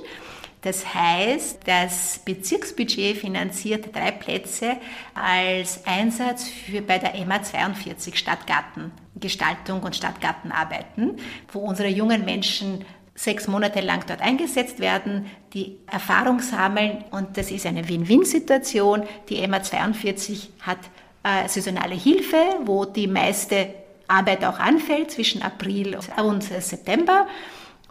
Das 0.61 0.93
heißt, 0.93 1.59
das 1.65 2.19
Bezirksbudget 2.25 3.17
finanziert 3.17 3.95
drei 3.95 4.11
Plätze 4.11 4.75
als 5.13 5.85
Einsatz 5.85 6.49
für 6.49 6.81
bei 6.81 6.99
der 6.99 7.15
EMA 7.15 7.41
42 7.41 8.19
Stadtgartengestaltung 8.19 9.81
und 9.81 9.95
Stadtgartenarbeiten, 9.95 11.17
wo 11.53 11.59
unsere 11.59 11.87
jungen 11.87 12.25
Menschen 12.25 12.83
sechs 13.19 13.49
Monate 13.49 13.81
lang 13.81 14.05
dort 14.07 14.21
eingesetzt 14.21 14.79
werden, 14.79 15.25
die 15.53 15.77
Erfahrung 15.91 16.39
sammeln 16.39 17.03
und 17.11 17.35
das 17.35 17.51
ist 17.51 17.65
eine 17.65 17.87
Win-Win-Situation. 17.89 19.03
Die 19.27 19.45
MA 19.45 19.61
42 19.61 20.51
hat 20.61 20.77
äh, 21.23 21.45
saisonale 21.49 21.95
Hilfe, 21.95 22.37
wo 22.63 22.85
die 22.85 23.07
meiste 23.07 23.73
Arbeit 24.07 24.45
auch 24.45 24.57
anfällt 24.57 25.11
zwischen 25.11 25.41
April 25.41 25.99
und 26.23 26.43
September. 26.43 27.27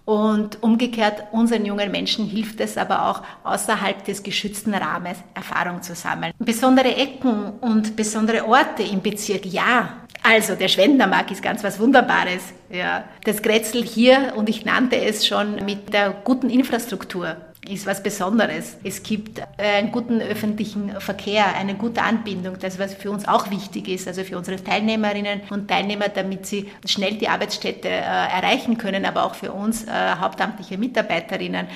Und 0.06 0.62
umgekehrt, 0.62 1.25
unseren 1.32 1.66
jungen 1.66 1.90
Menschen 1.90 2.25
hilft 2.25 2.61
es 2.61 2.78
aber 2.78 3.11
auch, 3.11 3.23
außerhalb 3.44 4.02
des 4.06 4.23
geschützten 4.23 4.73
Rahmens 4.73 5.18
Erfahrung 5.35 5.82
zu 5.82 5.94
sammeln. 5.94 6.32
Besondere 6.38 6.97
Ecken 6.97 7.58
und 7.61 7.94
besondere 7.94 8.49
Orte 8.49 8.82
im 8.82 9.02
Bezirk, 9.02 9.44
ja. 9.44 9.99
Also, 10.30 10.56
der 10.56 10.68
Schwendermarkt 10.68 11.30
ist 11.30 11.42
ganz 11.42 11.64
was 11.64 11.80
Wunderbares. 11.80 12.52
Ja. 12.70 13.04
Das 13.25 13.40
Grätzl 13.40 13.82
hier, 13.82 14.35
und 14.37 14.50
ich 14.50 14.62
nannte 14.66 15.00
es 15.00 15.26
schon 15.26 15.64
mit 15.64 15.94
der 15.94 16.11
guten 16.11 16.50
Infrastruktur, 16.50 17.37
ist 17.66 17.87
was 17.87 18.02
Besonderes. 18.02 18.76
Es 18.85 19.02
gibt 19.02 19.40
einen 19.56 19.90
guten 19.90 20.20
öffentlichen 20.20 21.00
Verkehr, 21.00 21.56
eine 21.56 21.76
gute 21.76 22.02
Anbindung, 22.02 22.58
das 22.61 22.78
was 22.78 22.92
für 22.92 23.11
uns 23.11 23.26
auch 23.26 23.50
wichtig 23.50 23.88
ist, 23.88 24.06
also 24.06 24.23
für 24.23 24.37
unsere 24.37 24.62
Teilnehmerinnen 24.62 25.40
und 25.49 25.66
Teilnehmer, 25.66 26.11
damit 26.11 26.44
sie 26.44 26.70
schnell 26.85 27.14
die 27.14 27.28
Arbeitsstätte 27.28 27.88
äh, 27.88 27.92
erreichen 27.92 28.76
können, 28.76 29.06
aber 29.06 29.25
auch 29.25 29.35
für 29.35 29.52
uns 29.52 29.85
äh, 29.85 29.90
hauptamtliche 30.20 30.76
Mitarbeiterinnen 30.76 31.68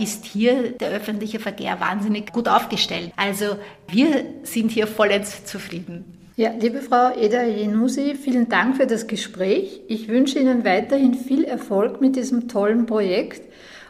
ist 0.00 0.24
hier 0.24 0.72
der 0.72 0.88
öffentliche 0.90 1.38
Verkehr 1.38 1.78
wahnsinnig 1.78 2.32
gut 2.32 2.48
aufgestellt. 2.48 3.12
Also 3.14 3.58
wir 3.86 4.24
sind 4.42 4.72
hier 4.72 4.88
vollends 4.88 5.44
zufrieden. 5.44 6.21
Ja, 6.34 6.50
liebe 6.58 6.80
Frau 6.80 7.14
Eda 7.14 7.42
Jenusi, 7.42 8.14
vielen 8.14 8.48
Dank 8.48 8.78
für 8.78 8.86
das 8.86 9.06
Gespräch. 9.06 9.82
Ich 9.88 10.08
wünsche 10.08 10.38
Ihnen 10.38 10.64
weiterhin 10.64 11.12
viel 11.12 11.44
Erfolg 11.44 12.00
mit 12.00 12.16
diesem 12.16 12.48
tollen 12.48 12.86
Projekt 12.86 13.42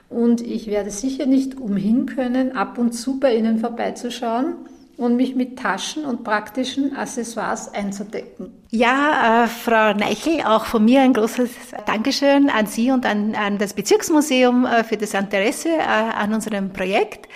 und 0.08 0.40
ich 0.40 0.66
werde 0.66 0.90
sicher 0.90 1.26
nicht 1.26 1.60
umhin 1.60 2.06
können, 2.06 2.56
ab 2.56 2.78
und 2.78 2.94
zu 2.94 3.20
bei 3.20 3.36
Ihnen 3.36 3.58
vorbeizuschauen 3.58 4.56
und 4.96 5.16
mich 5.16 5.36
mit 5.36 5.56
Taschen 5.56 6.04
und 6.04 6.24
praktischen 6.24 6.96
Accessoires 6.96 7.72
einzudecken. 7.72 8.52
Ja, 8.70 9.44
äh, 9.44 9.46
Frau 9.46 9.94
Neichel, 9.94 10.42
auch 10.44 10.64
von 10.64 10.84
mir 10.84 11.02
ein 11.02 11.12
großes 11.12 11.50
Dankeschön 11.86 12.50
an 12.50 12.66
Sie 12.66 12.90
und 12.90 13.06
an, 13.06 13.36
an 13.36 13.58
das 13.58 13.72
Bezirksmuseum 13.72 14.66
äh, 14.66 14.82
für 14.82 14.96
das 14.96 15.14
Interesse 15.14 15.68
äh, 15.68 15.80
an 15.80 16.34
unserem 16.34 16.72
Projekt. 16.72 17.28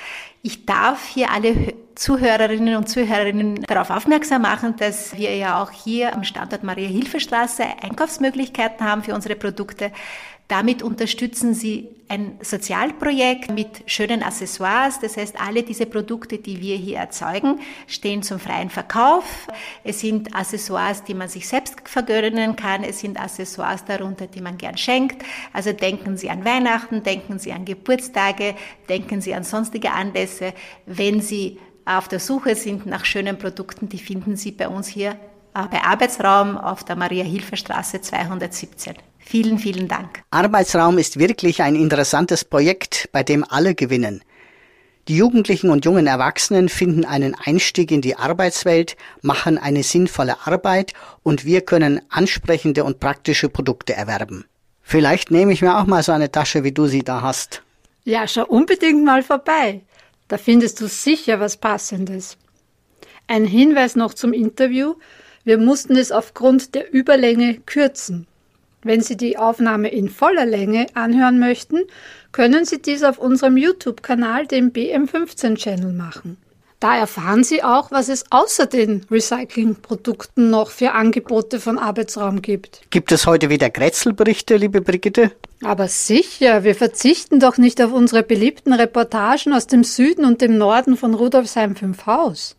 Ich 0.42 0.66
darf 0.66 1.08
hier 1.08 1.30
alle 1.30 1.74
Zuhörerinnen 1.96 2.76
und 2.76 2.88
Zuhörerinnen 2.88 3.62
darauf 3.62 3.90
aufmerksam 3.90 4.42
machen, 4.42 4.76
dass 4.76 5.16
wir 5.16 5.34
ja 5.34 5.62
auch 5.62 5.70
hier 5.70 6.14
am 6.14 6.24
Standort 6.24 6.62
Maria-Hilfe-Straße 6.62 7.64
Einkaufsmöglichkeiten 7.82 8.86
haben 8.86 9.02
für 9.02 9.14
unsere 9.14 9.34
Produkte. 9.34 9.90
Damit 10.48 10.82
unterstützen 10.82 11.54
sie 11.54 11.88
ein 12.08 12.38
Sozialprojekt 12.40 13.50
mit 13.50 13.82
schönen 13.86 14.22
Accessoires. 14.22 15.00
Das 15.00 15.16
heißt, 15.16 15.40
alle 15.40 15.64
diese 15.64 15.86
Produkte, 15.86 16.38
die 16.38 16.60
wir 16.60 16.76
hier 16.76 16.98
erzeugen, 16.98 17.58
stehen 17.88 18.22
zum 18.22 18.38
freien 18.38 18.70
Verkauf. 18.70 19.48
Es 19.82 20.00
sind 20.00 20.34
Accessoires, 20.36 21.02
die 21.02 21.14
man 21.14 21.28
sich 21.28 21.48
selbst 21.48 21.88
vergönnen 21.88 22.54
kann. 22.54 22.84
Es 22.84 23.00
sind 23.00 23.20
Accessoires 23.20 23.84
darunter, 23.84 24.28
die 24.28 24.40
man 24.40 24.56
gern 24.56 24.76
schenkt. 24.76 25.24
Also 25.52 25.72
denken 25.72 26.16
Sie 26.16 26.30
an 26.30 26.44
Weihnachten, 26.44 27.02
denken 27.02 27.40
Sie 27.40 27.52
an 27.52 27.64
Geburtstage, 27.64 28.54
denken 28.88 29.20
Sie 29.20 29.34
an 29.34 29.42
sonstige 29.42 29.90
Anlässe. 29.90 30.54
Wenn 30.86 31.20
Sie 31.20 31.58
auf 31.84 32.06
der 32.06 32.20
Suche 32.20 32.54
sind 32.54 32.86
nach 32.86 33.04
schönen 33.04 33.36
Produkten, 33.36 33.88
die 33.88 33.98
finden 33.98 34.36
Sie 34.36 34.52
bei 34.52 34.68
uns 34.68 34.86
hier 34.86 35.10
äh, 35.54 35.66
bei 35.70 35.82
Arbeitsraum 35.82 36.56
auf 36.56 36.84
der 36.84 36.94
Maria-Hilfer-Straße 36.94 38.00
217. 38.00 38.94
Vielen, 39.28 39.58
vielen 39.58 39.88
Dank. 39.88 40.22
Arbeitsraum 40.30 40.98
ist 40.98 41.18
wirklich 41.18 41.60
ein 41.60 41.74
interessantes 41.74 42.44
Projekt, 42.44 43.08
bei 43.10 43.24
dem 43.24 43.42
alle 43.42 43.74
gewinnen. 43.74 44.22
Die 45.08 45.16
Jugendlichen 45.16 45.70
und 45.70 45.84
jungen 45.84 46.06
Erwachsenen 46.06 46.68
finden 46.68 47.04
einen 47.04 47.34
Einstieg 47.34 47.90
in 47.90 48.02
die 48.02 48.14
Arbeitswelt, 48.14 48.96
machen 49.22 49.58
eine 49.58 49.82
sinnvolle 49.82 50.46
Arbeit 50.46 50.92
und 51.24 51.44
wir 51.44 51.62
können 51.62 52.02
ansprechende 52.08 52.84
und 52.84 53.00
praktische 53.00 53.48
Produkte 53.48 53.94
erwerben. 53.94 54.44
Vielleicht 54.80 55.32
nehme 55.32 55.52
ich 55.52 55.60
mir 55.60 55.76
auch 55.76 55.86
mal 55.86 56.04
so 56.04 56.12
eine 56.12 56.30
Tasche, 56.30 56.62
wie 56.62 56.72
du 56.72 56.86
sie 56.86 57.02
da 57.02 57.20
hast. 57.20 57.62
Ja, 58.04 58.28
schau 58.28 58.46
unbedingt 58.46 59.04
mal 59.04 59.24
vorbei. 59.24 59.80
Da 60.28 60.38
findest 60.38 60.80
du 60.80 60.86
sicher 60.86 61.40
was 61.40 61.56
Passendes. 61.56 62.36
Ein 63.26 63.44
Hinweis 63.44 63.96
noch 63.96 64.14
zum 64.14 64.32
Interview. 64.32 64.94
Wir 65.42 65.58
mussten 65.58 65.96
es 65.96 66.12
aufgrund 66.12 66.76
der 66.76 66.94
Überlänge 66.94 67.54
kürzen. 67.66 68.28
Wenn 68.86 69.00
Sie 69.00 69.16
die 69.16 69.36
Aufnahme 69.36 69.88
in 69.88 70.08
voller 70.08 70.46
Länge 70.46 70.86
anhören 70.94 71.40
möchten, 71.40 71.78
können 72.30 72.64
Sie 72.64 72.80
dies 72.80 73.02
auf 73.02 73.18
unserem 73.18 73.56
YouTube-Kanal, 73.56 74.46
dem 74.46 74.72
BM15-Channel, 74.72 75.92
machen. 75.92 76.36
Da 76.78 76.96
erfahren 76.96 77.42
Sie 77.42 77.64
auch, 77.64 77.90
was 77.90 78.08
es 78.08 78.26
außer 78.30 78.66
den 78.66 79.04
Recyclingprodukten 79.10 80.50
noch 80.50 80.70
für 80.70 80.92
Angebote 80.92 81.58
von 81.58 81.78
Arbeitsraum 81.78 82.42
gibt. 82.42 82.82
Gibt 82.90 83.10
es 83.10 83.26
heute 83.26 83.50
wieder 83.50 83.70
Grätzelberichte, 83.70 84.54
liebe 84.56 84.80
Brigitte? 84.82 85.32
Aber 85.64 85.88
sicher, 85.88 86.62
wir 86.62 86.76
verzichten 86.76 87.40
doch 87.40 87.58
nicht 87.58 87.82
auf 87.82 87.92
unsere 87.92 88.22
beliebten 88.22 88.72
Reportagen 88.72 89.52
aus 89.52 89.66
dem 89.66 89.82
Süden 89.82 90.24
und 90.24 90.40
dem 90.40 90.58
Norden 90.58 90.96
von 90.96 91.14
Rudolfsheim 91.14 91.74
5 91.74 92.06
Haus. 92.06 92.54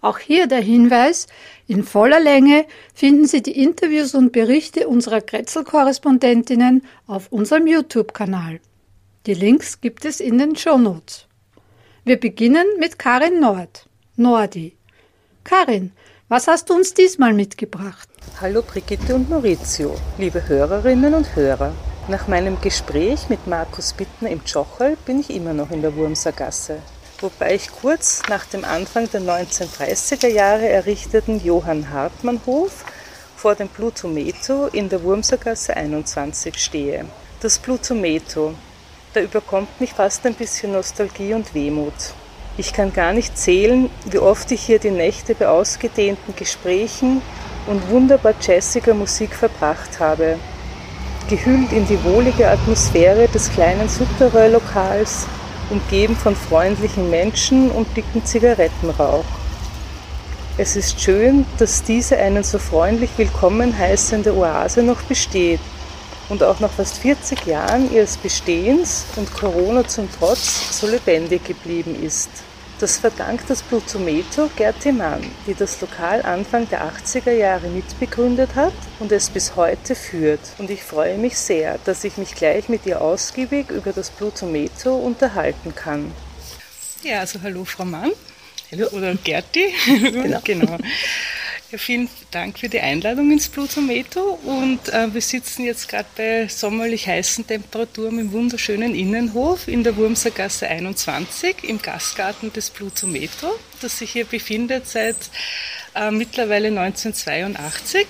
Auch 0.00 0.18
hier 0.18 0.46
der 0.46 0.60
Hinweis, 0.60 1.26
in 1.66 1.82
voller 1.82 2.20
Länge 2.20 2.66
finden 2.94 3.26
Sie 3.26 3.42
die 3.42 3.60
Interviews 3.60 4.14
und 4.14 4.30
Berichte 4.30 4.86
unserer 4.86 5.20
Kretzel-Korrespondentinnen 5.20 6.84
auf 7.08 7.32
unserem 7.32 7.66
YouTube-Kanal. 7.66 8.60
Die 9.26 9.34
Links 9.34 9.80
gibt 9.80 10.04
es 10.04 10.20
in 10.20 10.38
den 10.38 10.54
Show 10.54 10.78
Notes. 10.78 11.26
Wir 12.04 12.18
beginnen 12.18 12.64
mit 12.78 12.98
Karin 12.98 13.40
Nord. 13.40 13.88
Nordi. 14.16 14.76
Karin, 15.42 15.92
was 16.28 16.46
hast 16.46 16.70
du 16.70 16.74
uns 16.74 16.94
diesmal 16.94 17.32
mitgebracht? 17.32 18.08
Hallo 18.40 18.62
Brigitte 18.62 19.14
und 19.16 19.28
Maurizio, 19.28 19.96
liebe 20.16 20.46
Hörerinnen 20.46 21.14
und 21.14 21.34
Hörer. 21.34 21.74
Nach 22.08 22.28
meinem 22.28 22.60
Gespräch 22.60 23.28
mit 23.28 23.46
Markus 23.46 23.92
Bittner 23.92 24.30
im 24.30 24.44
Tschochel 24.44 24.96
bin 25.04 25.20
ich 25.20 25.30
immer 25.30 25.52
noch 25.52 25.70
in 25.70 25.82
der 25.82 25.94
Wurmsergasse 25.96 26.80
wobei 27.20 27.54
ich 27.54 27.70
kurz 27.70 28.22
nach 28.28 28.44
dem 28.46 28.64
Anfang 28.64 29.10
der 29.10 29.20
1930er 29.20 30.28
Jahre 30.28 30.68
errichteten 30.68 31.44
Johann 31.44 31.90
Hartmann 31.90 32.40
Hof 32.46 32.84
vor 33.36 33.54
dem 33.54 33.68
Plutometo 33.68 34.66
in 34.66 34.88
der 34.88 35.02
Wurmsergasse 35.02 35.76
21 35.76 36.56
stehe. 36.56 37.04
Das 37.40 37.58
Blutometo. 37.58 38.54
Da 39.14 39.20
überkommt 39.20 39.80
mich 39.80 39.92
fast 39.92 40.26
ein 40.26 40.34
bisschen 40.34 40.72
Nostalgie 40.72 41.34
und 41.34 41.54
Wehmut. 41.54 42.14
Ich 42.56 42.72
kann 42.72 42.92
gar 42.92 43.12
nicht 43.12 43.38
zählen, 43.38 43.88
wie 44.04 44.18
oft 44.18 44.50
ich 44.50 44.62
hier 44.62 44.80
die 44.80 44.90
Nächte 44.90 45.34
bei 45.34 45.48
ausgedehnten 45.48 46.34
Gesprächen 46.34 47.22
und 47.68 47.88
wunderbar 47.88 48.34
jazziger 48.40 48.94
Musik 48.94 49.34
verbracht 49.34 50.00
habe. 50.00 50.38
Gehüllt 51.30 51.72
in 51.72 51.86
die 51.86 52.02
wohlige 52.02 52.48
Atmosphäre 52.48 53.28
des 53.28 53.52
kleinen 53.52 53.88
Souterrain-Lokals, 53.88 55.26
umgeben 55.70 56.16
von 56.16 56.34
freundlichen 56.34 57.10
Menschen 57.10 57.70
und 57.70 57.96
dicken 57.96 58.24
Zigarettenrauch. 58.24 59.24
Es 60.56 60.74
ist 60.76 61.00
schön, 61.00 61.46
dass 61.58 61.84
diese 61.84 62.16
einen 62.18 62.42
so 62.42 62.58
freundlich 62.58 63.10
willkommen 63.16 63.76
heißende 63.76 64.34
Oase 64.36 64.82
noch 64.82 65.02
besteht 65.02 65.60
und 66.28 66.42
auch 66.42 66.60
nach 66.60 66.70
fast 66.70 66.98
40 66.98 67.46
Jahren 67.46 67.92
ihres 67.92 68.16
Bestehens 68.16 69.06
und 69.16 69.32
Corona 69.32 69.86
zum 69.86 70.08
Trotz 70.18 70.78
so 70.80 70.86
lebendig 70.88 71.44
geblieben 71.44 71.96
ist. 72.02 72.30
Das 72.80 72.98
verdankt 72.98 73.50
das 73.50 73.62
Blutometo 73.62 74.48
Gerti 74.54 74.92
Mann, 74.92 75.20
die 75.48 75.54
das 75.54 75.80
Lokal 75.80 76.22
Anfang 76.22 76.68
der 76.68 76.84
80er 76.84 77.32
Jahre 77.32 77.66
mitbegründet 77.66 78.54
hat 78.54 78.72
und 79.00 79.10
es 79.10 79.30
bis 79.30 79.56
heute 79.56 79.96
führt. 79.96 80.38
Und 80.58 80.70
ich 80.70 80.84
freue 80.84 81.18
mich 81.18 81.36
sehr, 81.36 81.78
dass 81.86 82.04
ich 82.04 82.18
mich 82.18 82.36
gleich 82.36 82.68
mit 82.68 82.86
ihr 82.86 83.00
ausgiebig 83.00 83.70
über 83.70 83.92
das 83.92 84.10
Blutometo 84.10 84.94
unterhalten 84.94 85.74
kann. 85.74 86.12
Ja, 87.02 87.18
also 87.18 87.40
hallo 87.42 87.64
Frau 87.64 87.84
Mann. 87.84 88.12
Hallo. 88.70 88.86
Oder 88.92 89.14
Gerti. 89.16 89.74
genau. 89.86 90.40
genau. 90.44 90.78
Ja, 91.70 91.76
vielen 91.76 92.08
Dank 92.30 92.58
für 92.58 92.70
die 92.70 92.80
Einladung 92.80 93.30
ins 93.30 93.50
Blutometo 93.50 94.38
und 94.42 94.88
äh, 94.88 95.12
wir 95.12 95.20
sitzen 95.20 95.64
jetzt 95.64 95.86
gerade 95.86 96.08
bei 96.16 96.48
sommerlich 96.48 97.06
heißen 97.06 97.46
Temperaturen 97.46 98.18
im 98.18 98.32
wunderschönen 98.32 98.94
Innenhof 98.94 99.68
in 99.68 99.84
der 99.84 99.94
Wurmsergasse 99.98 100.66
21 100.66 101.64
im 101.64 101.82
Gastgarten 101.82 102.50
des 102.54 102.70
Blutometo, 102.70 103.54
das 103.82 103.98
sich 103.98 104.12
hier 104.12 104.24
befindet 104.24 104.88
seit 104.88 105.16
äh, 105.94 106.10
mittlerweile 106.10 106.68
1982. 106.68 108.06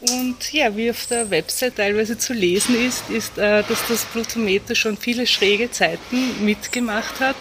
Und 0.00 0.50
ja, 0.50 0.74
wie 0.74 0.90
auf 0.90 1.06
der 1.08 1.28
Website 1.28 1.76
teilweise 1.76 2.16
zu 2.16 2.32
lesen 2.32 2.74
ist, 2.86 3.10
ist, 3.10 3.36
äh, 3.36 3.64
dass 3.64 3.86
das 3.86 4.06
Blutometer 4.06 4.74
schon 4.74 4.96
viele 4.96 5.26
schräge 5.26 5.70
Zeiten 5.70 6.42
mitgemacht 6.42 7.20
hat 7.20 7.36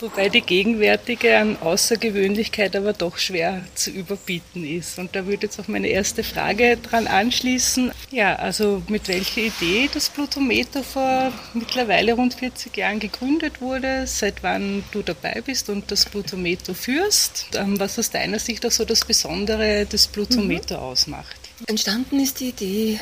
wobei 0.00 0.28
die 0.28 0.40
gegenwärtige 0.40 1.38
an 1.38 1.56
Außergewöhnlichkeit 1.60 2.76
aber 2.76 2.92
doch 2.92 3.18
schwer 3.18 3.62
zu 3.74 3.90
überbieten 3.90 4.64
ist. 4.64 4.98
Und 4.98 5.16
da 5.16 5.26
würde 5.26 5.46
jetzt 5.46 5.58
auch 5.58 5.68
meine 5.68 5.88
erste 5.88 6.22
Frage 6.22 6.76
dran 6.76 7.06
anschließen. 7.06 7.92
Ja, 8.10 8.36
also 8.36 8.82
mit 8.88 9.08
welcher 9.08 9.42
Idee 9.42 9.88
das 9.92 10.10
Plutometer 10.10 10.82
vor 10.82 11.32
mittlerweile 11.54 12.14
rund 12.14 12.34
40 12.34 12.76
Jahren 12.76 13.00
gegründet 13.00 13.60
wurde, 13.60 14.06
seit 14.06 14.42
wann 14.42 14.84
du 14.92 15.02
dabei 15.02 15.42
bist 15.44 15.70
und 15.70 15.90
das 15.90 16.04
Plutometer 16.04 16.74
führst, 16.74 17.48
ähm, 17.54 17.78
was 17.80 17.98
aus 17.98 18.10
deiner 18.10 18.38
Sicht 18.38 18.64
auch 18.66 18.70
so 18.70 18.84
das 18.84 19.04
Besondere 19.04 19.86
des 19.86 20.06
Plutometer 20.06 20.78
mhm. 20.78 20.82
ausmacht. 20.82 21.45
Entstanden 21.66 22.20
ist 22.20 22.40
die 22.40 22.50
Idee 22.50 23.00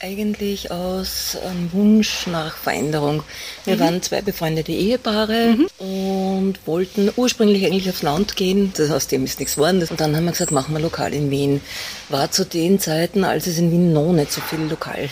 eigentlich 0.00 0.70
aus 0.70 1.36
einem 1.44 1.70
Wunsch 1.72 2.26
nach 2.26 2.56
Veränderung. 2.56 3.22
Wir 3.66 3.76
mhm. 3.76 3.80
waren 3.80 4.02
zwei 4.02 4.22
befreundete 4.22 4.72
Ehepaare 4.72 5.56
mhm. 5.56 5.68
und 5.78 6.66
wollten 6.66 7.10
ursprünglich 7.16 7.66
eigentlich 7.66 7.90
aufs 7.90 8.02
Land 8.02 8.36
gehen. 8.36 8.72
Das, 8.74 8.90
aus 8.90 9.06
dem 9.06 9.24
ist 9.24 9.38
nichts 9.38 9.56
geworden. 9.56 9.86
Und 9.88 10.00
dann 10.00 10.16
haben 10.16 10.24
wir 10.24 10.32
gesagt, 10.32 10.50
machen 10.50 10.74
wir 10.74 10.80
lokal 10.80 11.12
in 11.12 11.30
Wien. 11.30 11.60
War 12.08 12.30
zu 12.30 12.46
den 12.46 12.80
Zeiten, 12.80 13.22
als 13.22 13.46
es 13.46 13.58
in 13.58 13.70
Wien 13.70 13.92
noch 13.92 14.12
nicht 14.12 14.32
so 14.32 14.40
viel 14.40 14.60
lokal 14.60 15.10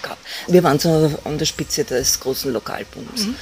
gab. 0.00 0.18
Wir 0.48 0.62
waren 0.62 0.78
so 0.78 1.18
an 1.24 1.36
der 1.36 1.46
Spitze 1.46 1.84
des 1.84 2.20
großen 2.20 2.50
Lokalbooms. 2.52 3.26
Mhm. 3.26 3.34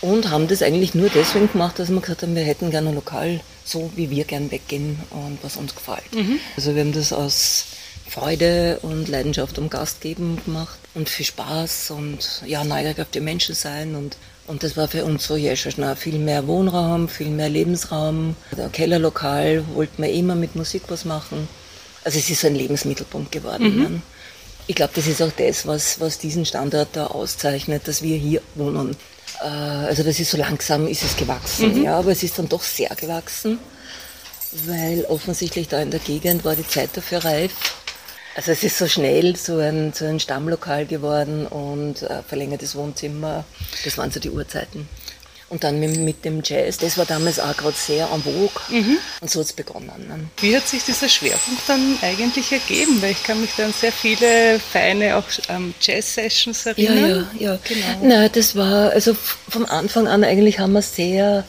Und 0.00 0.30
haben 0.30 0.48
das 0.48 0.62
eigentlich 0.62 0.94
nur 0.94 1.08
deswegen 1.08 1.50
gemacht, 1.50 1.78
dass 1.78 1.88
wir 1.88 2.00
gesagt 2.00 2.22
haben, 2.22 2.34
wir 2.34 2.42
hätten 2.42 2.70
gerne 2.70 2.88
ein 2.88 2.94
Lokal, 2.94 3.40
so 3.64 3.90
wie 3.96 4.10
wir 4.10 4.24
gern 4.24 4.50
weggehen 4.50 4.98
und 5.10 5.38
was 5.42 5.56
uns 5.56 5.74
gefällt. 5.74 6.12
Mhm. 6.12 6.38
Also 6.56 6.74
wir 6.74 6.82
haben 6.82 6.92
das 6.92 7.12
aus 7.12 7.66
Freude 8.08 8.78
und 8.82 9.08
Leidenschaft 9.08 9.58
um 9.58 9.70
Gastgeben 9.70 10.42
gemacht 10.44 10.78
und 10.94 11.08
viel 11.08 11.26
Spaß 11.26 11.90
und 11.90 12.42
ja, 12.46 12.64
neugierig 12.64 13.00
auf 13.00 13.10
die 13.10 13.20
Menschen 13.20 13.54
sein 13.54 13.94
und 13.94 14.16
und 14.48 14.62
das 14.62 14.78
war 14.78 14.88
für 14.88 15.04
uns 15.04 15.26
so 15.26 15.36
ja 15.36 15.54
schon 15.56 15.94
viel 15.96 16.18
mehr 16.18 16.46
Wohnraum, 16.46 17.06
viel 17.10 17.28
mehr 17.28 17.50
Lebensraum. 17.50 18.34
Der 18.56 18.70
Kellerlokal 18.70 19.62
wollten 19.74 20.02
wir 20.02 20.10
immer 20.10 20.34
mit 20.34 20.56
Musik 20.56 20.84
was 20.88 21.04
machen. 21.04 21.46
Also 22.02 22.18
es 22.18 22.30
ist 22.30 22.40
so 22.40 22.46
ein 22.46 22.54
Lebensmittelpunkt 22.54 23.30
geworden. 23.30 23.76
Mhm. 23.76 23.82
Ne? 23.82 24.02
Ich 24.66 24.74
glaube, 24.74 24.92
das 24.94 25.06
ist 25.06 25.20
auch 25.20 25.32
das, 25.36 25.66
was, 25.66 26.00
was 26.00 26.18
diesen 26.18 26.46
Standort 26.46 26.88
da 26.94 27.08
auszeichnet, 27.08 27.86
dass 27.86 28.00
wir 28.00 28.16
hier 28.16 28.40
wohnen. 28.54 28.96
Äh, 29.42 29.44
also 29.44 30.02
das 30.02 30.18
ist 30.18 30.30
so 30.30 30.38
langsam 30.38 30.86
ist 30.86 31.02
es 31.02 31.14
gewachsen, 31.14 31.74
mhm. 31.74 31.84
ja, 31.84 31.98
aber 31.98 32.12
es 32.12 32.22
ist 32.22 32.38
dann 32.38 32.48
doch 32.48 32.62
sehr 32.62 32.94
gewachsen, 32.96 33.58
weil 34.64 35.04
offensichtlich 35.10 35.68
da 35.68 35.78
in 35.82 35.90
der 35.90 36.00
Gegend 36.00 36.46
war 36.46 36.56
die 36.56 36.66
Zeit 36.66 36.88
dafür 36.94 37.22
reif 37.22 37.52
also 38.38 38.52
es 38.52 38.62
ist 38.62 38.78
so 38.78 38.86
schnell 38.86 39.34
so 39.34 39.58
ein, 39.58 39.92
so 39.92 40.04
ein 40.04 40.20
Stammlokal 40.20 40.86
geworden 40.86 41.44
und 41.44 42.02
äh, 42.02 42.22
verlängertes 42.22 42.76
Wohnzimmer. 42.76 43.44
Das 43.84 43.98
waren 43.98 44.12
so 44.12 44.20
die 44.20 44.30
Uhrzeiten. 44.30 44.88
Und 45.48 45.64
dann 45.64 45.80
mit, 45.80 45.98
mit 45.98 46.24
dem 46.24 46.42
Jazz, 46.44 46.78
das 46.78 46.96
war 46.98 47.04
damals 47.04 47.40
auch 47.40 47.56
gerade 47.56 47.74
sehr 47.76 48.08
en 48.12 48.22
vogue. 48.22 48.62
Mhm. 48.68 48.98
Und 49.20 49.28
so 49.28 49.40
hat 49.40 49.46
es 49.46 49.52
begonnen. 49.52 50.06
Ne? 50.06 50.20
Wie 50.40 50.56
hat 50.56 50.68
sich 50.68 50.84
dieser 50.84 51.08
Schwerpunkt 51.08 51.62
dann 51.66 51.98
eigentlich 52.00 52.52
ergeben? 52.52 53.02
Weil 53.02 53.10
ich 53.10 53.24
kann 53.24 53.40
mich 53.40 53.50
dann 53.56 53.72
sehr 53.72 53.90
viele 53.90 54.60
feine 54.60 55.16
auch 55.16 55.24
ähm, 55.48 55.74
Jazz-Sessions 55.80 56.66
erinnern. 56.66 57.26
Ja, 57.40 57.48
ja, 57.48 57.52
ja. 57.54 57.58
Genau. 57.64 57.86
Na, 58.02 58.28
das 58.28 58.54
war, 58.54 58.90
also 58.90 59.16
vom 59.48 59.66
Anfang 59.66 60.06
an 60.06 60.22
eigentlich 60.22 60.60
haben 60.60 60.74
wir 60.74 60.82
sehr 60.82 61.44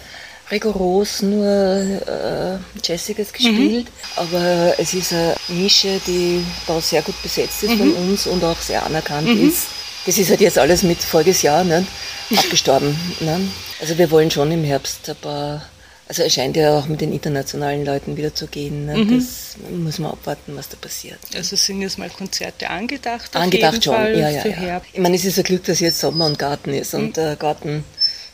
rigoros 0.52 1.22
nur 1.22 1.46
äh, 1.46 2.58
Jazziges 2.84 3.32
gespielt, 3.32 3.86
mhm. 3.86 3.92
aber 4.16 4.74
es 4.78 4.94
ist 4.94 5.14
eine 5.14 5.36
Nische, 5.50 6.00
die 6.08 6.44
da 6.68 6.80
sehr 6.82 7.02
gut 7.02 7.22
besetzt 7.22 7.64
ist 7.64 7.72
mhm. 7.72 7.78
von 7.78 7.94
uns 7.94 8.28
und 8.28 8.44
auch 8.44 8.60
sehr 8.60 8.86
anerkannt 8.86 9.28
mhm. 9.28 9.48
ist. 9.48 9.68
Das 10.06 10.18
ist 10.18 10.30
halt 10.30 10.42
jetzt 10.42 10.58
alles 10.58 10.84
mit 10.84 11.00
voriges 11.04 11.42
Jahr 11.42 11.64
nicht? 11.64 11.88
abgestorben. 12.36 12.96
Ne? 13.20 13.40
Also 13.82 13.98
wir 13.98 14.10
wollen 14.12 14.32
schon 14.32 14.52
im 14.52 14.64
Herbst 14.64 15.10
ein 15.10 15.16
paar, 15.18 15.66
also 16.08 16.24
es 16.24 16.34
scheint 16.34 16.56
ja 16.56 16.78
auch 16.78 16.88
mit 16.88 17.02
den 17.02 17.12
internationalen 17.12 17.86
Leuten 17.86 18.18
wieder 18.18 18.34
zu 18.34 18.48
gehen. 18.48 18.86
Ne? 18.86 18.98
Mhm. 18.98 19.20
Das 19.20 19.56
muss 19.70 20.00
man 20.00 20.12
abwarten, 20.12 20.56
was 20.56 20.70
da 20.70 20.78
passiert. 20.78 21.20
Also 21.36 21.56
sind 21.56 21.82
jetzt 21.82 21.98
mal 21.98 22.10
Konzerte 22.10 22.70
angedacht? 22.70 23.36
Angedacht 23.36 23.84
schon, 23.84 23.94
Fall 23.94 24.18
ja, 24.18 24.30
ja, 24.30 24.46
ja. 24.46 24.82
Ich 24.94 25.00
meine, 25.00 25.16
es 25.16 25.26
ist 25.26 25.38
ein 25.38 25.44
Glück, 25.44 25.64
dass 25.66 25.80
jetzt 25.80 26.00
Sommer 26.00 26.26
und 26.26 26.40
Garten 26.40 26.74
ist 26.74 26.94
und 26.94 27.18
der 27.18 27.34
mhm. 27.34 27.40
Garten 27.40 27.84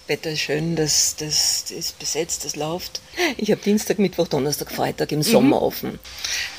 Wetter 0.08 0.32
ist 0.32 0.42
schön, 0.42 0.76
das, 0.76 1.16
das, 1.16 1.66
das 1.68 1.72
ist 1.72 2.00
besetzt, 2.00 2.46
das 2.46 2.56
läuft. 2.56 3.02
Ich 3.38 3.52
habe 3.52 3.62
Dienstag, 3.62 3.98
Mittwoch, 3.98 4.28
Donnerstag, 4.28 4.72
Freitag 4.72 5.12
im 5.12 5.24
Sommer 5.24 5.58
mhm. 5.58 5.64
offen. 5.64 6.00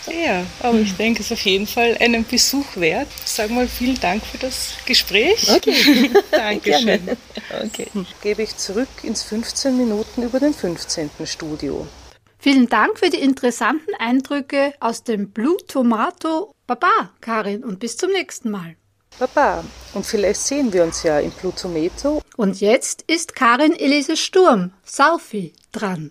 Ja, 0.07 0.45
aber 0.61 0.79
ich 0.81 0.95
denke, 0.95 1.21
es 1.21 1.27
ist 1.27 1.33
auf 1.33 1.45
jeden 1.45 1.67
Fall 1.67 1.97
einen 2.01 2.25
Besuch 2.25 2.77
wert. 2.77 3.09
Sag 3.25 3.51
mal 3.51 3.69
vielen 3.69 4.01
Dank 4.01 4.25
für 4.25 4.39
das 4.39 4.75
Gespräch. 4.85 5.51
Okay. 5.51 6.11
Dankeschön. 6.31 7.17
okay. 7.65 7.87
Gebe 8.23 8.43
ich 8.43 8.57
zurück 8.57 8.89
ins 9.03 9.23
15 9.23 9.77
Minuten 9.77 10.23
über 10.23 10.41
den 10.41 10.55
15. 10.55 11.11
Studio. 11.25 11.87
Vielen 12.39 12.69
Dank 12.69 12.99
für 12.99 13.11
die 13.11 13.19
interessanten 13.19 13.95
Eindrücke 13.99 14.75
aus 14.81 15.03
dem 15.03 15.31
Blue 15.31 15.57
Tomato. 15.67 16.53
Baba, 16.67 17.11
Karin, 17.21 17.65
und 17.65 17.79
bis 17.79 17.97
zum 17.97 18.11
nächsten 18.13 18.51
Mal. 18.51 18.77
Baba, 19.19 19.65
und 19.95 20.05
vielleicht 20.05 20.41
sehen 20.43 20.73
wir 20.75 20.85
uns 20.85 21.03
ja 21.03 21.19
im 21.21 21.31
Plutometo. 21.31 22.21
Und 22.37 22.61
jetzt 22.61 23.03
ist 23.07 23.35
Karin 23.35 23.73
Elise 23.73 24.17
Sturm, 24.17 24.73
Saufi, 24.85 25.55
dran. 25.73 26.11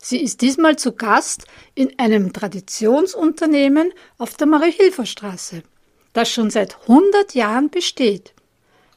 Sie 0.00 0.22
ist 0.22 0.40
diesmal 0.40 0.76
zu 0.76 0.92
Gast 0.92 1.46
in 1.74 1.98
einem 1.98 2.32
Traditionsunternehmen 2.32 3.92
auf 4.18 4.34
der 4.36 4.46
Marie-Hilfer-Straße, 4.46 5.64
das 6.12 6.30
schon 6.30 6.50
seit 6.50 6.78
100 6.82 7.34
Jahren 7.34 7.70
besteht. 7.70 8.32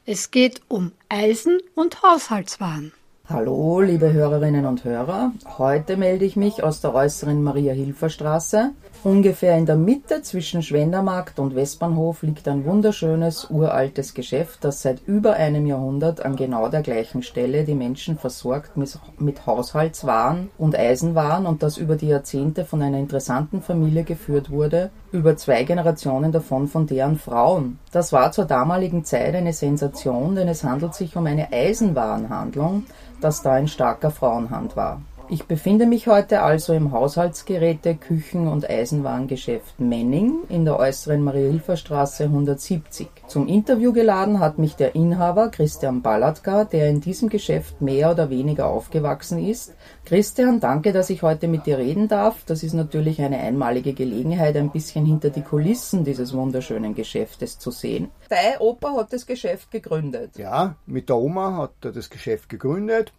Es 0.06 0.30
geht 0.30 0.60
um 0.68 0.92
Eisen- 1.08 1.60
und 1.74 2.02
Haushaltswaren. 2.02 2.92
Hallo, 3.28 3.80
liebe 3.80 4.12
Hörerinnen 4.12 4.66
und 4.66 4.84
Hörer. 4.84 5.32
Heute 5.56 5.96
melde 5.96 6.24
ich 6.24 6.34
mich 6.34 6.62
aus 6.64 6.80
der 6.80 6.92
äußeren 6.92 7.42
Maria-Hilfer-Straße 7.42 8.72
Ungefähr 9.04 9.58
in 9.58 9.66
der 9.66 9.74
Mitte 9.74 10.22
zwischen 10.22 10.62
Schwendermarkt 10.62 11.40
und 11.40 11.56
Westbahnhof 11.56 12.22
liegt 12.22 12.46
ein 12.46 12.64
wunderschönes, 12.64 13.50
uraltes 13.50 14.14
Geschäft, 14.14 14.62
das 14.62 14.80
seit 14.80 15.02
über 15.08 15.32
einem 15.32 15.66
Jahrhundert 15.66 16.24
an 16.24 16.36
genau 16.36 16.68
der 16.68 16.82
gleichen 16.82 17.24
Stelle 17.24 17.64
die 17.64 17.74
Menschen 17.74 18.16
versorgt 18.16 18.76
mit 18.76 19.44
Haushaltswaren 19.44 20.50
und 20.56 20.78
Eisenwaren 20.78 21.46
und 21.46 21.64
das 21.64 21.78
über 21.78 21.96
die 21.96 22.08
Jahrzehnte 22.08 22.64
von 22.64 22.80
einer 22.80 22.98
interessanten 22.98 23.60
Familie 23.60 24.04
geführt 24.04 24.50
wurde, 24.50 24.92
über 25.12 25.36
zwei 25.36 25.62
Generationen 25.64 26.32
davon 26.32 26.66
von 26.68 26.86
deren 26.86 27.18
Frauen. 27.18 27.78
Das 27.92 28.12
war 28.12 28.32
zur 28.32 28.46
damaligen 28.46 29.04
Zeit 29.04 29.34
eine 29.34 29.52
Sensation, 29.52 30.34
denn 30.34 30.48
es 30.48 30.64
handelt 30.64 30.94
sich 30.94 31.16
um 31.16 31.26
eine 31.26 31.52
Eisenwarenhandlung, 31.52 32.84
das 33.20 33.42
da 33.42 33.58
in 33.58 33.68
starker 33.68 34.10
Frauenhand 34.10 34.76
war. 34.76 35.00
Ich 35.28 35.44
befinde 35.44 35.86
mich 35.86 36.08
heute 36.08 36.42
also 36.42 36.74
im 36.74 36.92
Haushaltsgeräte-, 36.92 37.94
Küchen- 37.94 38.48
und 38.48 38.68
Eisenwarengeschäft 38.68 39.80
Menning 39.80 40.40
in 40.48 40.64
der 40.64 40.78
äußeren 40.78 41.22
Maria-Hilfer-Straße 41.22 42.24
170. 42.24 43.08
Zum 43.28 43.48
Interview 43.48 43.92
geladen 43.92 44.40
hat 44.40 44.58
mich 44.58 44.74
der 44.74 44.94
Inhaber 44.94 45.48
Christian 45.50 46.02
Ballatka, 46.02 46.64
der 46.64 46.90
in 46.90 47.00
diesem 47.00 47.28
Geschäft 47.28 47.80
mehr 47.80 48.10
oder 48.10 48.28
weniger 48.30 48.66
aufgewachsen 48.66 49.38
ist. 49.38 49.74
Christian, 50.04 50.60
danke, 50.60 50.92
dass 50.92 51.08
ich 51.08 51.22
heute 51.22 51.48
mit 51.48 51.66
dir 51.66 51.78
reden 51.78 52.08
darf. 52.08 52.44
Das 52.44 52.62
ist 52.62 52.74
natürlich 52.74 53.22
eine 53.22 53.38
einmalige 53.38 53.94
Gelegenheit, 53.94 54.56
ein 54.56 54.70
bisschen 54.70 55.06
hinter 55.06 55.30
die 55.30 55.42
Kulissen 55.42 56.04
dieses 56.04 56.34
wunderschönen 56.34 56.94
Geschäftes 56.94 57.58
zu 57.58 57.70
sehen. 57.70 58.10
Dein 58.28 58.58
Opa 58.58 58.94
hat 58.96 59.12
das 59.12 59.26
Geschäft 59.26 59.70
gegründet. 59.70 60.36
Ja, 60.36 60.76
mit 60.84 61.08
der 61.08 61.16
Oma 61.16 61.56
hat 61.56 61.72
er 61.82 61.92
das 61.92 62.10
Geschäft 62.10 62.48
gegründet. 62.48 63.12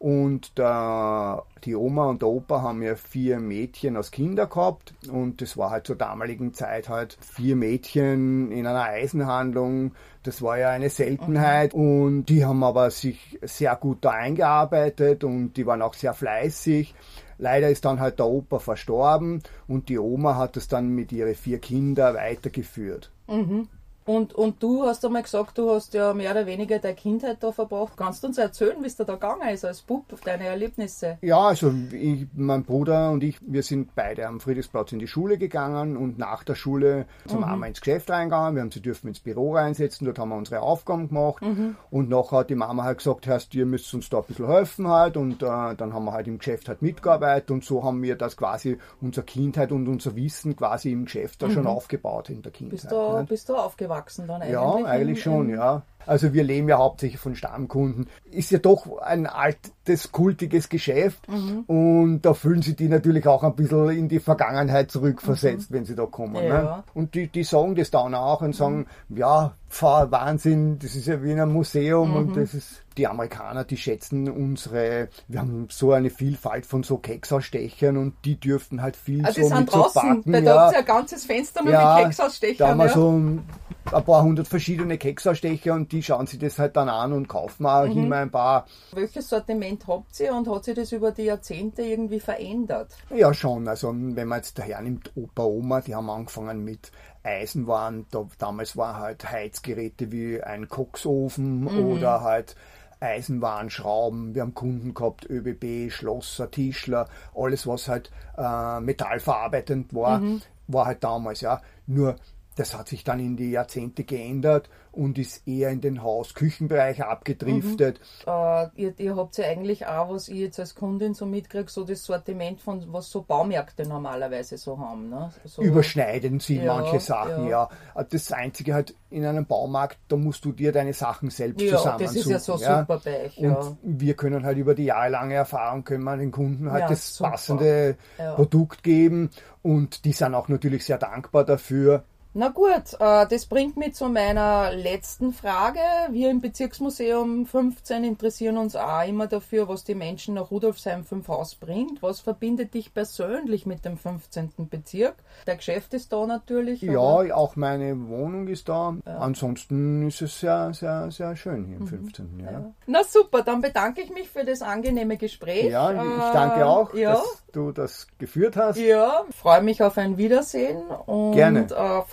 Und 0.00 0.56
der, 0.56 1.42
die 1.62 1.76
Oma 1.76 2.06
und 2.06 2.22
der 2.22 2.28
Opa 2.30 2.62
haben 2.62 2.82
ja 2.82 2.96
vier 2.96 3.38
Mädchen 3.38 3.98
als 3.98 4.10
Kinder 4.10 4.46
gehabt. 4.46 4.94
Und 5.12 5.42
das 5.42 5.58
war 5.58 5.70
halt 5.70 5.86
zur 5.86 5.96
damaligen 5.96 6.54
Zeit 6.54 6.88
halt 6.88 7.18
vier 7.20 7.54
Mädchen 7.54 8.50
in 8.50 8.66
einer 8.66 8.84
Eisenhandlung. 8.84 9.92
Das 10.22 10.40
war 10.40 10.56
ja 10.56 10.70
eine 10.70 10.88
Seltenheit. 10.88 11.74
Und 11.74 12.24
die 12.24 12.46
haben 12.46 12.64
aber 12.64 12.90
sich 12.90 13.38
sehr 13.42 13.76
gut 13.76 13.98
da 14.00 14.12
eingearbeitet 14.12 15.22
und 15.22 15.52
die 15.52 15.66
waren 15.66 15.82
auch 15.82 15.92
sehr 15.92 16.14
fleißig. 16.14 16.94
Leider 17.36 17.68
ist 17.68 17.84
dann 17.84 18.00
halt 18.00 18.18
der 18.20 18.26
Opa 18.26 18.58
verstorben 18.58 19.42
und 19.68 19.90
die 19.90 19.98
Oma 19.98 20.36
hat 20.36 20.56
es 20.56 20.68
dann 20.68 20.88
mit 20.88 21.12
ihren 21.12 21.34
vier 21.34 21.58
Kindern 21.58 22.14
weitergeführt. 22.14 23.10
Mhm. 23.28 23.68
Und, 24.10 24.34
und 24.34 24.60
du 24.60 24.82
hast 24.86 25.04
einmal 25.04 25.22
gesagt, 25.22 25.56
du 25.56 25.70
hast 25.70 25.94
ja 25.94 26.12
mehr 26.12 26.32
oder 26.32 26.44
weniger 26.44 26.80
deine 26.80 26.96
Kindheit 26.96 27.36
da 27.44 27.52
verbracht. 27.52 27.92
Kannst 27.96 28.24
du 28.24 28.26
uns 28.26 28.38
erzählen, 28.38 28.74
wie 28.80 28.88
es 28.88 28.96
dir 28.96 29.04
da 29.04 29.12
gegangen 29.12 29.48
ist 29.50 29.64
als 29.64 29.82
Bub, 29.82 30.04
deine 30.24 30.46
Erlebnisse? 30.46 31.18
Ja, 31.22 31.38
also 31.38 31.72
ich, 31.92 32.26
mein 32.34 32.64
Bruder 32.64 33.12
und 33.12 33.22
ich, 33.22 33.38
wir 33.40 33.62
sind 33.62 33.94
beide 33.94 34.26
am 34.26 34.40
Friedrichsplatz 34.40 34.90
in 34.90 34.98
die 34.98 35.06
Schule 35.06 35.38
gegangen 35.38 35.96
und 35.96 36.18
nach 36.18 36.42
der 36.42 36.56
Schule 36.56 37.06
sind 37.24 37.38
wir 37.38 37.46
einmal 37.46 37.68
ins 37.68 37.80
Geschäft 37.80 38.10
reingegangen. 38.10 38.56
Wir 38.56 38.62
haben 38.62 38.72
sie 38.72 38.82
dürfen 38.82 39.06
ins 39.06 39.20
Büro 39.20 39.54
reinsetzen, 39.54 40.06
dort 40.06 40.18
haben 40.18 40.30
wir 40.30 40.36
unsere 40.36 40.60
Aufgaben 40.60 41.06
gemacht. 41.06 41.44
Mhm. 41.44 41.76
Und 41.92 42.08
nachher 42.08 42.38
hat 42.38 42.50
die 42.50 42.56
Mama 42.56 42.82
halt 42.82 42.98
gesagt, 42.98 43.28
Herrst, 43.28 43.54
ihr 43.54 43.64
müsst 43.64 43.94
uns 43.94 44.10
da 44.10 44.18
ein 44.18 44.24
bisschen 44.24 44.48
helfen 44.48 44.88
halt. 44.88 45.16
Und 45.16 45.40
äh, 45.40 45.46
dann 45.76 45.94
haben 45.94 46.04
wir 46.04 46.12
halt 46.14 46.26
im 46.26 46.38
Geschäft 46.38 46.68
halt 46.68 46.82
mitgearbeitet 46.82 47.52
und 47.52 47.64
so 47.64 47.84
haben 47.84 48.02
wir 48.02 48.16
das 48.16 48.36
quasi, 48.36 48.76
unsere 49.00 49.24
Kindheit 49.24 49.70
und 49.70 49.86
unser 49.86 50.16
Wissen 50.16 50.56
quasi 50.56 50.90
im 50.90 51.04
Geschäft 51.04 51.42
da 51.42 51.48
schon 51.48 51.68
aufgebaut 51.68 52.28
in 52.28 52.42
der 52.42 52.50
Kindheit. 52.50 52.72
Mhm. 52.72 52.88
Bist 52.88 52.90
du, 52.90 53.18
nicht? 53.18 53.28
bist 53.28 53.48
du 53.48 53.54
aufgewachsen 53.54 53.99
dann 54.26 54.42
eigentlich? 54.42 54.52
Ja, 54.52 54.74
eigentlich 54.84 55.22
schon, 55.22 55.50
ja. 55.50 55.82
Also 56.06 56.32
wir 56.32 56.42
leben 56.44 56.68
ja 56.68 56.78
hauptsächlich 56.78 57.20
von 57.20 57.36
Stammkunden. 57.36 58.08
Ist 58.30 58.50
ja 58.50 58.58
doch 58.58 58.98
ein 58.98 59.26
altes, 59.26 60.10
kultiges 60.12 60.68
Geschäft 60.70 61.28
Mhm. 61.28 61.64
und 61.66 62.22
da 62.22 62.32
fühlen 62.32 62.62
sich 62.62 62.74
die 62.74 62.88
natürlich 62.88 63.26
auch 63.26 63.44
ein 63.44 63.54
bisschen 63.54 63.90
in 63.90 64.08
die 64.08 64.18
Vergangenheit 64.18 64.90
zurückversetzt, 64.90 65.70
wenn 65.70 65.84
sie 65.84 65.94
da 65.94 66.06
kommen. 66.06 66.42
Mhm. 66.42 66.48
Ja. 66.48 66.62
Ne? 66.62 66.84
Und 66.94 67.14
die, 67.14 67.28
die 67.28 67.44
sagen 67.44 67.74
das 67.74 67.90
dann 67.90 68.14
auch 68.14 68.40
und 68.40 68.56
sagen, 68.56 68.86
ja, 69.10 69.52
pf, 69.68 69.82
Wahnsinn, 69.82 70.78
das 70.78 70.96
ist 70.96 71.06
ja 71.06 71.22
wie 71.22 71.32
in 71.32 71.40
einem 71.40 71.52
Museum 71.52 72.10
Mhm. 72.10 72.16
und 72.16 72.36
das 72.36 72.54
ist, 72.54 72.82
die 73.00 73.06
Amerikaner, 73.06 73.64
die 73.64 73.78
schätzen 73.78 74.28
unsere, 74.30 75.08
wir 75.26 75.40
haben 75.40 75.68
so 75.70 75.92
eine 75.92 76.10
Vielfalt 76.10 76.66
von 76.66 76.82
so 76.82 76.98
Keksausstechern 76.98 77.96
und 77.96 78.14
die 78.26 78.38
dürften 78.38 78.82
halt 78.82 78.94
viel 78.96 79.22
die 79.22 79.32
so 79.42 79.48
sind 79.48 79.60
mit 79.60 79.70
so 79.70 79.78
draußen, 79.82 80.02
backen. 80.02 80.32
weil 80.32 80.42
da 80.44 80.60
habt 80.66 80.72
ihr 80.74 80.78
ein 80.80 80.84
ganzes 80.84 81.24
Fenster 81.24 81.62
nur 81.62 81.72
mit 81.72 81.80
da 81.80 82.02
Keksausstechern. 82.02 82.68
haben 82.68 82.78
wir 82.78 82.86
ja. 82.86 82.92
so 82.92 83.10
ein 83.12 84.04
paar 84.04 84.22
hundert 84.22 84.48
verschiedene 84.48 84.98
Keksausstecher 84.98 85.72
und 85.74 85.90
die 85.92 86.02
schauen 86.02 86.26
sich 86.26 86.38
das 86.38 86.58
halt 86.58 86.76
dann 86.76 86.88
an 86.90 87.12
und 87.14 87.26
kaufen 87.26 87.64
auch 87.66 87.86
Mhm. 87.86 88.04
immer 88.04 88.16
ein 88.16 88.30
paar. 88.30 88.66
Welches 88.92 89.28
Sortiment 89.30 89.86
habt 89.88 90.20
ihr 90.20 90.34
und 90.34 90.46
hat 90.48 90.64
sich 90.64 90.74
das 90.74 90.92
über 90.92 91.10
die 91.10 91.22
Jahrzehnte 91.24 91.82
irgendwie 91.82 92.20
verändert? 92.20 92.94
Ja, 93.14 93.32
schon. 93.32 93.66
Also, 93.66 93.88
wenn 93.96 94.28
man 94.28 94.38
jetzt 94.40 94.58
hernimmt, 94.60 95.10
Opa, 95.16 95.44
Oma, 95.44 95.80
die 95.80 95.94
haben 95.94 96.10
angefangen 96.10 96.62
mit 96.64 96.92
Eisenwaren. 97.22 98.06
Da, 98.10 98.26
damals 98.38 98.76
waren 98.76 98.96
halt 99.00 99.30
Heizgeräte 99.30 100.12
wie 100.12 100.42
ein 100.42 100.68
Kochsofen 100.68 101.66
oder 101.66 102.22
halt 102.22 102.54
Eisenwarenschrauben. 103.00 104.34
Wir 104.34 104.42
haben 104.42 104.54
Kunden 104.54 104.94
gehabt, 104.94 105.28
ÖBB, 105.28 105.90
Schlosser, 105.90 106.50
Tischler, 106.50 107.08
alles 107.34 107.66
was 107.66 107.88
halt 107.88 108.10
äh, 108.36 108.80
metallverarbeitend 108.80 109.94
war, 109.94 110.22
war 110.68 110.86
halt 110.86 111.02
damals, 111.02 111.40
ja. 111.40 111.60
Nur 111.86 112.16
das 112.56 112.76
hat 112.76 112.88
sich 112.88 113.04
dann 113.04 113.20
in 113.20 113.36
die 113.36 113.52
Jahrzehnte 113.52 114.04
geändert 114.04 114.68
und 114.92 115.18
ist 115.18 115.46
eher 115.46 115.70
in 115.70 115.80
den 115.80 116.02
Haus-Küchenbereich 116.02 117.02
abgedriftet. 117.04 118.00
Äh, 118.26 118.66
ihr, 118.74 118.92
ihr 118.98 119.16
habt 119.16 119.36
ja 119.38 119.46
eigentlich 119.46 119.86
auch, 119.86 120.10
was 120.10 120.28
ich 120.28 120.38
jetzt 120.38 120.58
als 120.58 120.74
Kundin 120.74 121.14
so 121.14 121.26
mitkriege, 121.26 121.70
so 121.70 121.84
das 121.84 122.02
Sortiment 122.04 122.60
von 122.60 122.92
was 122.92 123.08
so 123.08 123.22
Baumärkte 123.22 123.86
normalerweise 123.88 124.58
so 124.58 124.78
haben. 124.78 125.08
Ne? 125.08 125.30
So, 125.44 125.62
überschneiden 125.62 126.40
sie 126.40 126.56
Ja, 126.58 126.74
manche 126.74 126.98
Sachen, 126.98 127.44
ja. 127.48 127.68
ja. 127.94 128.04
Das 128.10 128.32
Einzige 128.32 128.74
halt 128.74 128.94
in 129.10 129.24
einem 129.24 129.46
Baumarkt, 129.46 129.98
da 130.08 130.16
musst 130.16 130.44
du 130.44 130.52
dir 130.52 130.72
deine 130.72 130.92
Sachen 130.92 131.30
selbst 131.30 131.62
Ja, 131.62 131.76
zusammensuchen. 131.76 132.14
das 132.14 132.16
ist 132.16 132.30
ja 132.30 132.38
so 132.40 132.56
super 132.56 133.00
bei 133.04 133.24
euch, 133.26 133.38
ja. 133.38 133.54
Und 133.56 133.78
wir 133.82 134.14
können 134.14 134.44
halt 134.44 134.58
über 134.58 134.74
die 134.74 134.84
jahrelange 134.86 135.34
Erfahrung 135.34 135.84
können 135.84 136.02
wir 136.04 136.16
den 136.16 136.32
Kunden 136.32 136.70
halt 136.70 136.82
Ja, 136.82 136.88
das 136.88 137.14
super. 137.16 137.30
passende 137.30 137.96
Ja. 138.18 138.34
Produkt 138.34 138.82
geben 138.82 139.30
und 139.62 140.04
die 140.04 140.12
sind 140.12 140.34
auch 140.34 140.48
natürlich 140.48 140.84
sehr 140.84 140.98
dankbar 140.98 141.44
dafür. 141.44 142.04
Na 142.32 142.46
gut, 142.48 142.94
äh, 143.00 143.26
das 143.26 143.46
bringt 143.46 143.76
mich 143.76 143.96
zu 143.96 144.08
meiner 144.08 144.70
letzten 144.72 145.32
Frage. 145.32 145.80
Wir 146.10 146.30
im 146.30 146.40
Bezirksmuseum 146.40 147.44
15 147.44 148.04
interessieren 148.04 148.56
uns 148.56 148.76
auch 148.76 149.02
immer 149.04 149.26
dafür, 149.26 149.68
was 149.68 149.82
die 149.82 149.96
Menschen 149.96 150.34
nach 150.34 150.48
Rudolfsheim 150.52 151.02
5 151.04 151.26
Haus 151.26 151.56
bringt. 151.56 152.00
Was 152.04 152.20
verbindet 152.20 152.72
dich 152.74 152.94
persönlich 152.94 153.66
mit 153.66 153.84
dem 153.84 153.98
15. 153.98 154.68
Bezirk? 154.70 155.16
Der 155.48 155.56
Geschäft 155.56 155.92
ist 155.92 156.12
da 156.12 156.24
natürlich. 156.24 156.82
Ja, 156.82 157.00
aber- 157.00 157.34
auch 157.36 157.56
meine 157.56 158.08
Wohnung 158.08 158.46
ist 158.46 158.68
da. 158.68 158.94
Ansonsten 159.06 160.06
ist 160.06 160.22
es 160.22 160.38
sehr, 160.38 160.72
sehr, 160.72 161.10
sehr 161.10 161.34
schön 161.34 161.62
Mhm. 161.62 161.66
hier 161.66 161.76
im 161.78 161.86
15. 161.88 162.40
Ja. 162.44 162.70
Na 162.86 163.02
super, 163.02 163.42
dann 163.42 163.60
bedanke 163.60 164.02
ich 164.02 164.10
mich 164.12 164.28
für 164.28 164.44
das 164.44 164.62
angenehme 164.62 165.16
Gespräch. 165.16 165.64
Ja, 165.72 165.90
ich 165.92 165.98
Äh, 165.98 166.32
danke 166.32 166.64
auch, 166.64 166.94
Ja, 166.94 167.14
dass 167.14 167.42
du 167.52 167.72
das 167.72 168.06
geführt 168.18 168.56
hast. 168.56 168.76
ja, 168.78 169.24
freue 169.36 169.62
mich 169.62 169.82
auf 169.82 169.98
ein 169.98 170.16
Wiedersehen 170.16 170.80
und 171.06 171.32
Gerne. 171.32 171.66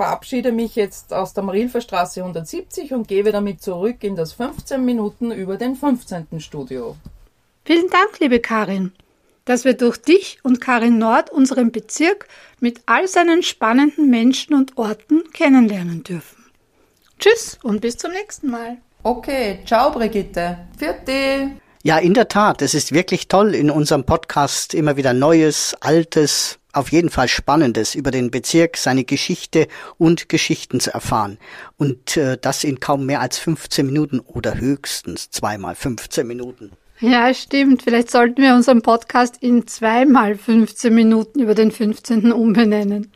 Verabschiede 0.07 0.53
mich 0.53 0.77
jetzt 0.77 1.13
aus 1.13 1.33
der 1.33 1.43
Marilferstraße 1.43 2.21
170 2.21 2.93
und 2.93 3.09
gebe 3.09 3.33
damit 3.33 3.61
zurück 3.61 4.05
in 4.05 4.15
das 4.15 4.31
15 4.31 4.85
Minuten 4.85 5.33
über 5.33 5.57
den 5.57 5.75
15. 5.75 6.39
Studio. 6.39 6.95
Vielen 7.65 7.89
Dank, 7.89 8.17
liebe 8.21 8.39
Karin, 8.39 8.93
dass 9.43 9.65
wir 9.65 9.73
durch 9.73 9.97
dich 9.97 10.39
und 10.43 10.61
Karin 10.61 10.97
Nord 10.97 11.29
unseren 11.29 11.73
Bezirk 11.73 12.29
mit 12.61 12.79
all 12.85 13.09
seinen 13.09 13.43
spannenden 13.43 14.09
Menschen 14.09 14.53
und 14.55 14.77
Orten 14.77 15.29
kennenlernen 15.33 16.03
dürfen. 16.03 16.45
Tschüss 17.19 17.59
und 17.61 17.81
bis 17.81 17.97
zum 17.97 18.11
nächsten 18.11 18.49
Mal. 18.49 18.77
Okay, 19.03 19.59
ciao 19.65 19.91
Brigitte. 19.91 20.59
Vierte. 20.77 21.51
Ja, 21.87 21.99
in 21.99 22.13
der 22.13 22.27
Tat, 22.27 22.61
es 22.61 22.73
ist 22.73 22.91
wirklich 22.91 23.29
toll, 23.29 23.55
in 23.55 23.71
unserem 23.71 24.03
Podcast 24.03 24.73
immer 24.73 24.97
wieder 24.97 25.13
Neues, 25.13 25.73
Altes, 25.79 26.59
auf 26.73 26.91
jeden 26.91 27.09
Fall 27.09 27.29
Spannendes 27.29 27.95
über 27.95 28.11
den 28.11 28.29
Bezirk, 28.29 28.75
seine 28.75 29.05
Geschichte 29.05 29.69
und 29.97 30.27
Geschichten 30.27 30.81
zu 30.81 30.93
erfahren. 30.93 31.37
Und 31.77 32.17
äh, 32.17 32.37
das 32.37 32.65
in 32.65 32.81
kaum 32.81 33.05
mehr 33.05 33.21
als 33.21 33.37
15 33.37 33.85
Minuten 33.85 34.19
oder 34.19 34.59
höchstens 34.59 35.29
zweimal 35.29 35.75
15 35.75 36.27
Minuten. 36.27 36.71
Ja, 36.99 37.33
stimmt. 37.33 37.83
Vielleicht 37.83 38.11
sollten 38.11 38.41
wir 38.41 38.53
unseren 38.53 38.81
Podcast 38.81 39.37
in 39.39 39.65
zweimal 39.65 40.35
15 40.35 40.93
Minuten 40.93 41.39
über 41.39 41.55
den 41.55 41.71
15. 41.71 42.33
umbenennen. 42.33 43.13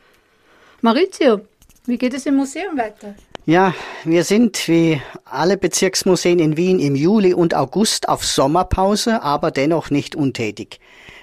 Maurizio, 0.80 1.42
wie 1.88 1.98
geht 1.98 2.14
es 2.14 2.26
im 2.26 2.38
Museum 2.38 2.78
weiter? 2.78 3.16
Ja, 3.48 3.74
wir 4.04 4.24
sind 4.24 4.68
wie 4.68 5.02
alle 5.26 5.58
Bezirksmuseen 5.58 6.38
in 6.38 6.58
Wien 6.58 6.78
im 6.78 6.96
Juli 6.96 7.34
und 7.34 7.56
August 7.56 8.08
auf 8.08 8.24
Sommerpause, 8.24 9.24
aber 9.24 9.50
dennoch 9.50 9.90
nicht 9.90 10.16
untätig. 10.16 10.80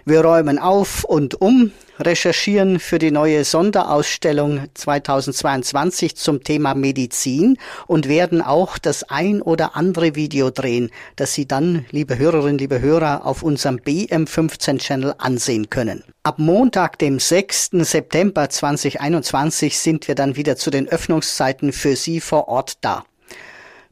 Wir 0.08 0.22
räumen 0.22 0.58
auf 0.58 1.04
und 1.04 1.38
um, 1.42 1.70
recherchieren 2.00 2.80
für 2.80 2.98
die 2.98 3.10
neue 3.10 3.44
Sonderausstellung 3.44 4.62
2022 4.72 6.16
zum 6.16 6.42
Thema 6.42 6.74
Medizin 6.74 7.58
und 7.86 8.08
werden 8.08 8.40
auch 8.40 8.78
das 8.78 9.02
ein 9.10 9.42
oder 9.42 9.76
andere 9.76 10.14
Video 10.14 10.48
drehen, 10.48 10.90
das 11.16 11.34
Sie 11.34 11.46
dann, 11.46 11.84
liebe 11.90 12.16
Hörerinnen, 12.16 12.56
liebe 12.56 12.80
Hörer, 12.80 13.26
auf 13.26 13.42
unserem 13.42 13.76
BM15-Channel 13.76 15.16
ansehen 15.18 15.68
können. 15.68 16.02
Ab 16.22 16.38
Montag, 16.38 16.98
dem 16.98 17.18
6. 17.18 17.72
September 17.82 18.48
2021 18.48 19.78
sind 19.78 20.08
wir 20.08 20.14
dann 20.14 20.36
wieder 20.36 20.56
zu 20.56 20.70
den 20.70 20.88
Öffnungszeiten 20.88 21.70
für 21.70 21.96
Sie 21.96 22.22
vor 22.22 22.48
Ort 22.48 22.78
da. 22.80 23.04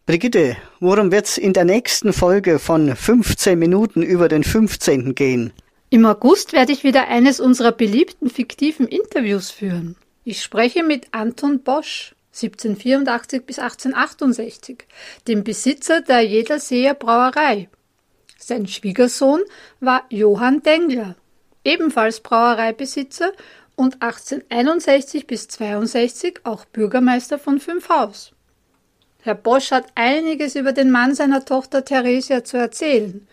Brigitte, 0.06 0.56
worum 0.80 1.12
wird's 1.12 1.36
in 1.36 1.52
der 1.52 1.66
nächsten 1.66 2.14
Folge 2.14 2.58
von 2.58 2.96
15 2.96 3.58
Minuten 3.58 4.00
über 4.00 4.28
den 4.28 4.44
15. 4.44 5.14
gehen? 5.14 5.52
Im 5.88 6.04
August 6.04 6.52
werde 6.52 6.72
ich 6.72 6.82
wieder 6.82 7.06
eines 7.06 7.38
unserer 7.38 7.70
beliebten 7.70 8.28
fiktiven 8.28 8.88
Interviews 8.88 9.52
führen. 9.52 9.96
Ich 10.24 10.42
spreche 10.42 10.82
mit 10.82 11.06
Anton 11.12 11.60
Bosch, 11.60 12.16
1784 12.34 13.46
bis 13.46 13.60
1868, 13.60 14.84
dem 15.28 15.44
Besitzer 15.44 16.00
der 16.00 16.22
Jederseer 16.22 16.94
Brauerei. 16.94 17.68
Sein 18.36 18.66
Schwiegersohn 18.66 19.42
war 19.78 20.04
Johann 20.10 20.60
Dengler, 20.62 21.14
ebenfalls 21.62 22.18
Brauereibesitzer 22.20 23.30
und 23.76 24.02
1861 24.02 25.28
bis 25.28 25.46
62 25.46 26.40
auch 26.42 26.64
Bürgermeister 26.64 27.38
von 27.38 27.60
Fünfhaus. 27.60 28.32
Herr 29.22 29.36
Bosch 29.36 29.70
hat 29.70 29.86
einiges 29.94 30.56
über 30.56 30.72
den 30.72 30.90
Mann 30.90 31.14
seiner 31.14 31.44
Tochter 31.44 31.84
Theresia 31.84 32.42
zu 32.42 32.56
erzählen. 32.56 33.26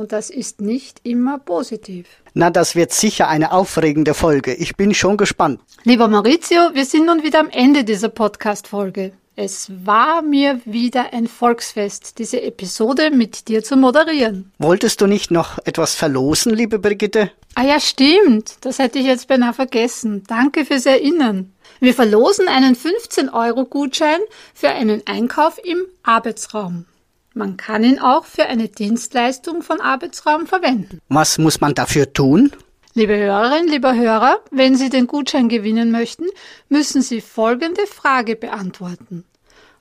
Und 0.00 0.12
das 0.12 0.30
ist 0.30 0.62
nicht 0.62 1.00
immer 1.02 1.38
positiv. 1.38 2.06
Na, 2.32 2.48
das 2.48 2.74
wird 2.74 2.90
sicher 2.90 3.28
eine 3.28 3.52
aufregende 3.52 4.14
Folge. 4.14 4.54
Ich 4.54 4.74
bin 4.74 4.94
schon 4.94 5.18
gespannt. 5.18 5.60
Lieber 5.84 6.08
Maurizio, 6.08 6.70
wir 6.72 6.86
sind 6.86 7.04
nun 7.04 7.22
wieder 7.22 7.40
am 7.40 7.50
Ende 7.50 7.84
dieser 7.84 8.08
Podcast-Folge. 8.08 9.12
Es 9.36 9.70
war 9.84 10.22
mir 10.22 10.62
wieder 10.64 11.12
ein 11.12 11.26
Volksfest, 11.26 12.18
diese 12.18 12.40
Episode 12.40 13.10
mit 13.10 13.48
dir 13.48 13.62
zu 13.62 13.76
moderieren. 13.76 14.50
Wolltest 14.58 15.02
du 15.02 15.06
nicht 15.06 15.30
noch 15.30 15.58
etwas 15.66 15.94
verlosen, 15.94 16.54
liebe 16.54 16.78
Brigitte? 16.78 17.30
Ah 17.54 17.64
ja, 17.64 17.78
stimmt. 17.78 18.54
Das 18.62 18.78
hätte 18.78 19.00
ich 19.00 19.04
jetzt 19.04 19.28
beinahe 19.28 19.52
vergessen. 19.52 20.22
Danke 20.26 20.64
fürs 20.64 20.86
Erinnern. 20.86 21.52
Wir 21.78 21.92
verlosen 21.92 22.48
einen 22.48 22.74
15-Euro-Gutschein 22.74 24.20
für 24.54 24.70
einen 24.70 25.02
Einkauf 25.06 25.60
im 25.62 25.84
Arbeitsraum. 26.02 26.86
Man 27.34 27.56
kann 27.56 27.84
ihn 27.84 28.00
auch 28.00 28.24
für 28.24 28.46
eine 28.46 28.68
Dienstleistung 28.68 29.62
von 29.62 29.80
Arbeitsraum 29.80 30.46
verwenden. 30.46 31.00
Was 31.08 31.38
muss 31.38 31.60
man 31.60 31.74
dafür 31.74 32.12
tun? 32.12 32.52
Liebe 32.94 33.16
Hörerinnen, 33.16 33.68
lieber 33.68 33.94
Hörer, 33.94 34.40
wenn 34.50 34.74
Sie 34.74 34.90
den 34.90 35.06
Gutschein 35.06 35.48
gewinnen 35.48 35.92
möchten, 35.92 36.26
müssen 36.68 37.02
Sie 37.02 37.20
folgende 37.20 37.86
Frage 37.86 38.34
beantworten. 38.34 39.24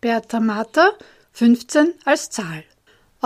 Bertha 0.00 0.40
Mater 0.40 0.92
15 1.32 1.94
als 2.04 2.30
Zahl. 2.30 2.64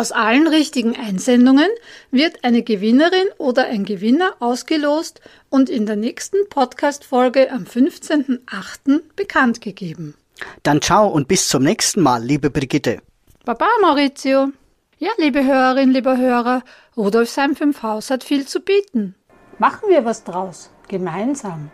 Aus 0.01 0.13
allen 0.13 0.47
richtigen 0.47 0.97
Einsendungen 0.97 1.69
wird 2.11 2.43
eine 2.43 2.63
Gewinnerin 2.63 3.27
oder 3.37 3.67
ein 3.67 3.85
Gewinner 3.85 4.33
ausgelost 4.41 5.21
und 5.51 5.69
in 5.69 5.85
der 5.85 5.97
nächsten 5.97 6.39
Podcast-Folge 6.49 7.53
am 7.53 7.65
15.08. 7.65 9.03
bekannt 9.15 9.61
gegeben. 9.61 10.15
Dann 10.63 10.81
ciao 10.81 11.07
und 11.07 11.29
bis 11.29 11.49
zum 11.49 11.65
nächsten 11.65 12.01
Mal, 12.01 12.25
liebe 12.25 12.49
Brigitte. 12.49 13.03
Baba, 13.45 13.69
Maurizio. 13.83 14.53
Ja, 14.97 15.11
liebe 15.19 15.45
Hörerinnen, 15.45 15.93
lieber 15.93 16.17
Hörer, 16.17 16.63
Rudolfsheim 16.97 17.55
5 17.55 17.83
Haus 17.83 18.09
hat 18.09 18.25
viel 18.25 18.47
zu 18.47 18.61
bieten. 18.61 19.15
Machen 19.59 19.91
wir 19.91 20.07
was 20.07 20.25
draus, 20.25 20.71
gemeinsam. 20.89 21.71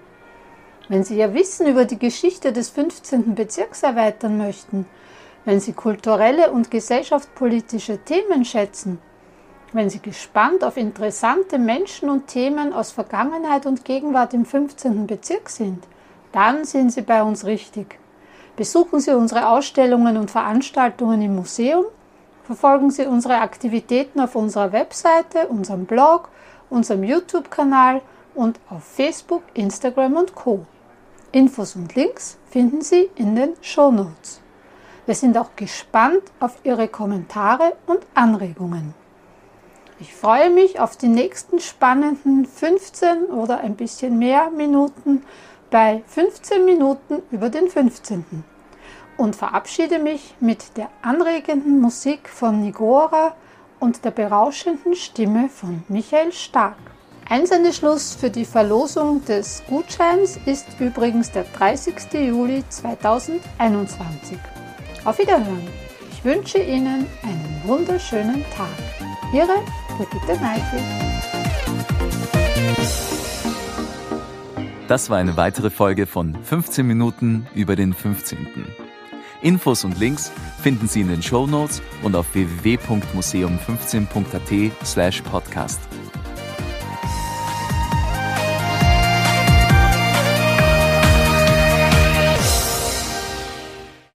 Wenn 0.89 1.05
Sie 1.05 1.17
ja 1.17 1.33
Wissen 1.33 1.69
über 1.69 1.85
die 1.85 2.01
Geschichte 2.01 2.53
des 2.53 2.71
15. 2.71 3.37
Bezirks 3.37 3.85
erweitern 3.85 4.37
möchten, 4.37 4.85
wenn 5.47 5.61
Sie 5.61 5.73
kulturelle 5.73 6.51
und 6.51 6.71
gesellschaftspolitische 6.71 8.05
Themen 8.05 8.45
schätzen, 8.45 8.99
wenn 9.73 9.89
Sie 9.89 10.01
gespannt 10.01 10.63
auf 10.63 10.77
interessante 10.77 11.59
Menschen 11.59 12.11
und 12.11 12.27
Themen 12.27 12.75
aus 12.75 12.91
Vergangenheit 12.91 13.65
und 13.65 13.87
Gegenwart 13.87 14.35
im 14.35 14.45
15. 14.45 15.07
Bezirk 15.07 15.49
sind, 15.49 15.83
dann 16.33 16.67
sind 16.67 16.93
Sie 16.93 17.03
bei 17.03 17.23
uns 17.23 17.47
richtig. 17.47 17.99
Besuchen 18.57 19.01
Sie 19.01 19.17
unsere 19.17 19.49
Ausstellungen 19.49 20.19
und 20.19 20.31
Veranstaltungen 20.31 21.23
im 21.23 21.37
Museum 21.37 21.87
Verfolgen 22.47 22.93
Sie 22.93 23.05
unsere 23.05 23.41
Aktivitäten 23.41 24.21
auf 24.21 24.37
unserer 24.37 24.71
Webseite, 24.71 25.49
unserem 25.49 25.85
Blog, 25.85 26.29
unserem 26.71 27.03
YouTube-Kanal 27.03 28.03
und 28.37 28.61
auf 28.71 28.85
Facebook, 28.85 29.43
Instagram 29.55 30.17
und 30.17 30.37
Co. 30.37 30.65
Infos 31.33 31.75
und 31.75 31.97
Links 31.97 32.39
finden 32.49 32.83
Sie 32.83 33.11
in 33.17 33.35
den 33.35 33.55
Show 33.63 33.91
Notes. 33.91 34.41
Wir 35.07 35.14
sind 35.14 35.38
auch 35.38 35.55
gespannt 35.55 36.23
auf 36.40 36.59
Ihre 36.64 36.88
Kommentare 36.88 37.77
und 37.87 38.01
Anregungen. 38.14 38.92
Ich 40.01 40.12
freue 40.12 40.51
mich 40.51 40.81
auf 40.81 40.97
die 40.97 41.09
nächsten 41.09 41.61
spannenden 41.61 42.45
15 42.45 43.27
oder 43.27 43.61
ein 43.61 43.77
bisschen 43.77 44.19
mehr 44.19 44.51
Minuten 44.51 45.23
bei 45.71 46.03
15 46.09 46.64
Minuten 46.64 47.23
über 47.31 47.51
den 47.51 47.69
15 47.69 48.25
und 49.16 49.37
verabschiede 49.37 50.01
mich 50.01 50.35
mit 50.40 50.77
der 50.77 50.90
anregenden 51.03 51.81
Musik 51.81 52.29
von 52.29 52.61
Nigora 52.61 53.35
und 53.79 54.05
der 54.05 54.11
berauschenden 54.11 54.97
Stimme 54.97 55.49
von 55.49 55.85
Michael 55.88 56.33
Stark. 56.33 56.77
Einsendeschluss 57.29 58.14
für 58.14 58.31
die 58.31 58.45
Verlosung 58.45 59.25
des 59.25 59.62
Gutscheins 59.69 60.38
ist 60.47 60.66
übrigens 60.81 61.31
der 61.31 61.45
30. 61.45 62.12
Juli 62.12 62.64
2021. 62.69 64.56
Auf 65.07 65.19
Wiederhören. 65.21 65.62
Ich 66.11 66.25
wünsche 66.25 66.59
Ihnen 66.59 67.07
einen 67.23 67.62
wunderschönen 67.64 68.45
Tag. 68.57 68.66
Ihre 69.33 69.62
Brigitte 69.97 70.37
Neifel. 70.42 70.81
Das 74.88 75.09
war 75.09 75.19
eine 75.19 75.37
weitere 75.37 75.71
Folge 75.71 76.07
von 76.07 76.35
15 76.42 76.85
Minuten 76.85 77.47
über 77.55 77.77
den 77.77 77.95
15. 77.95 78.49
Infos 79.42 79.85
und 79.85 80.01
Links 80.01 80.33
finden 80.61 80.88
Sie 80.88 81.03
in 81.03 81.09
den 81.09 81.23
Show 81.23 81.47
Notes 81.47 81.83
und 82.03 82.16
auf 82.16 82.35
www.museum15.at 82.35 84.73
slash 84.85 85.23
podcast. 85.23 85.79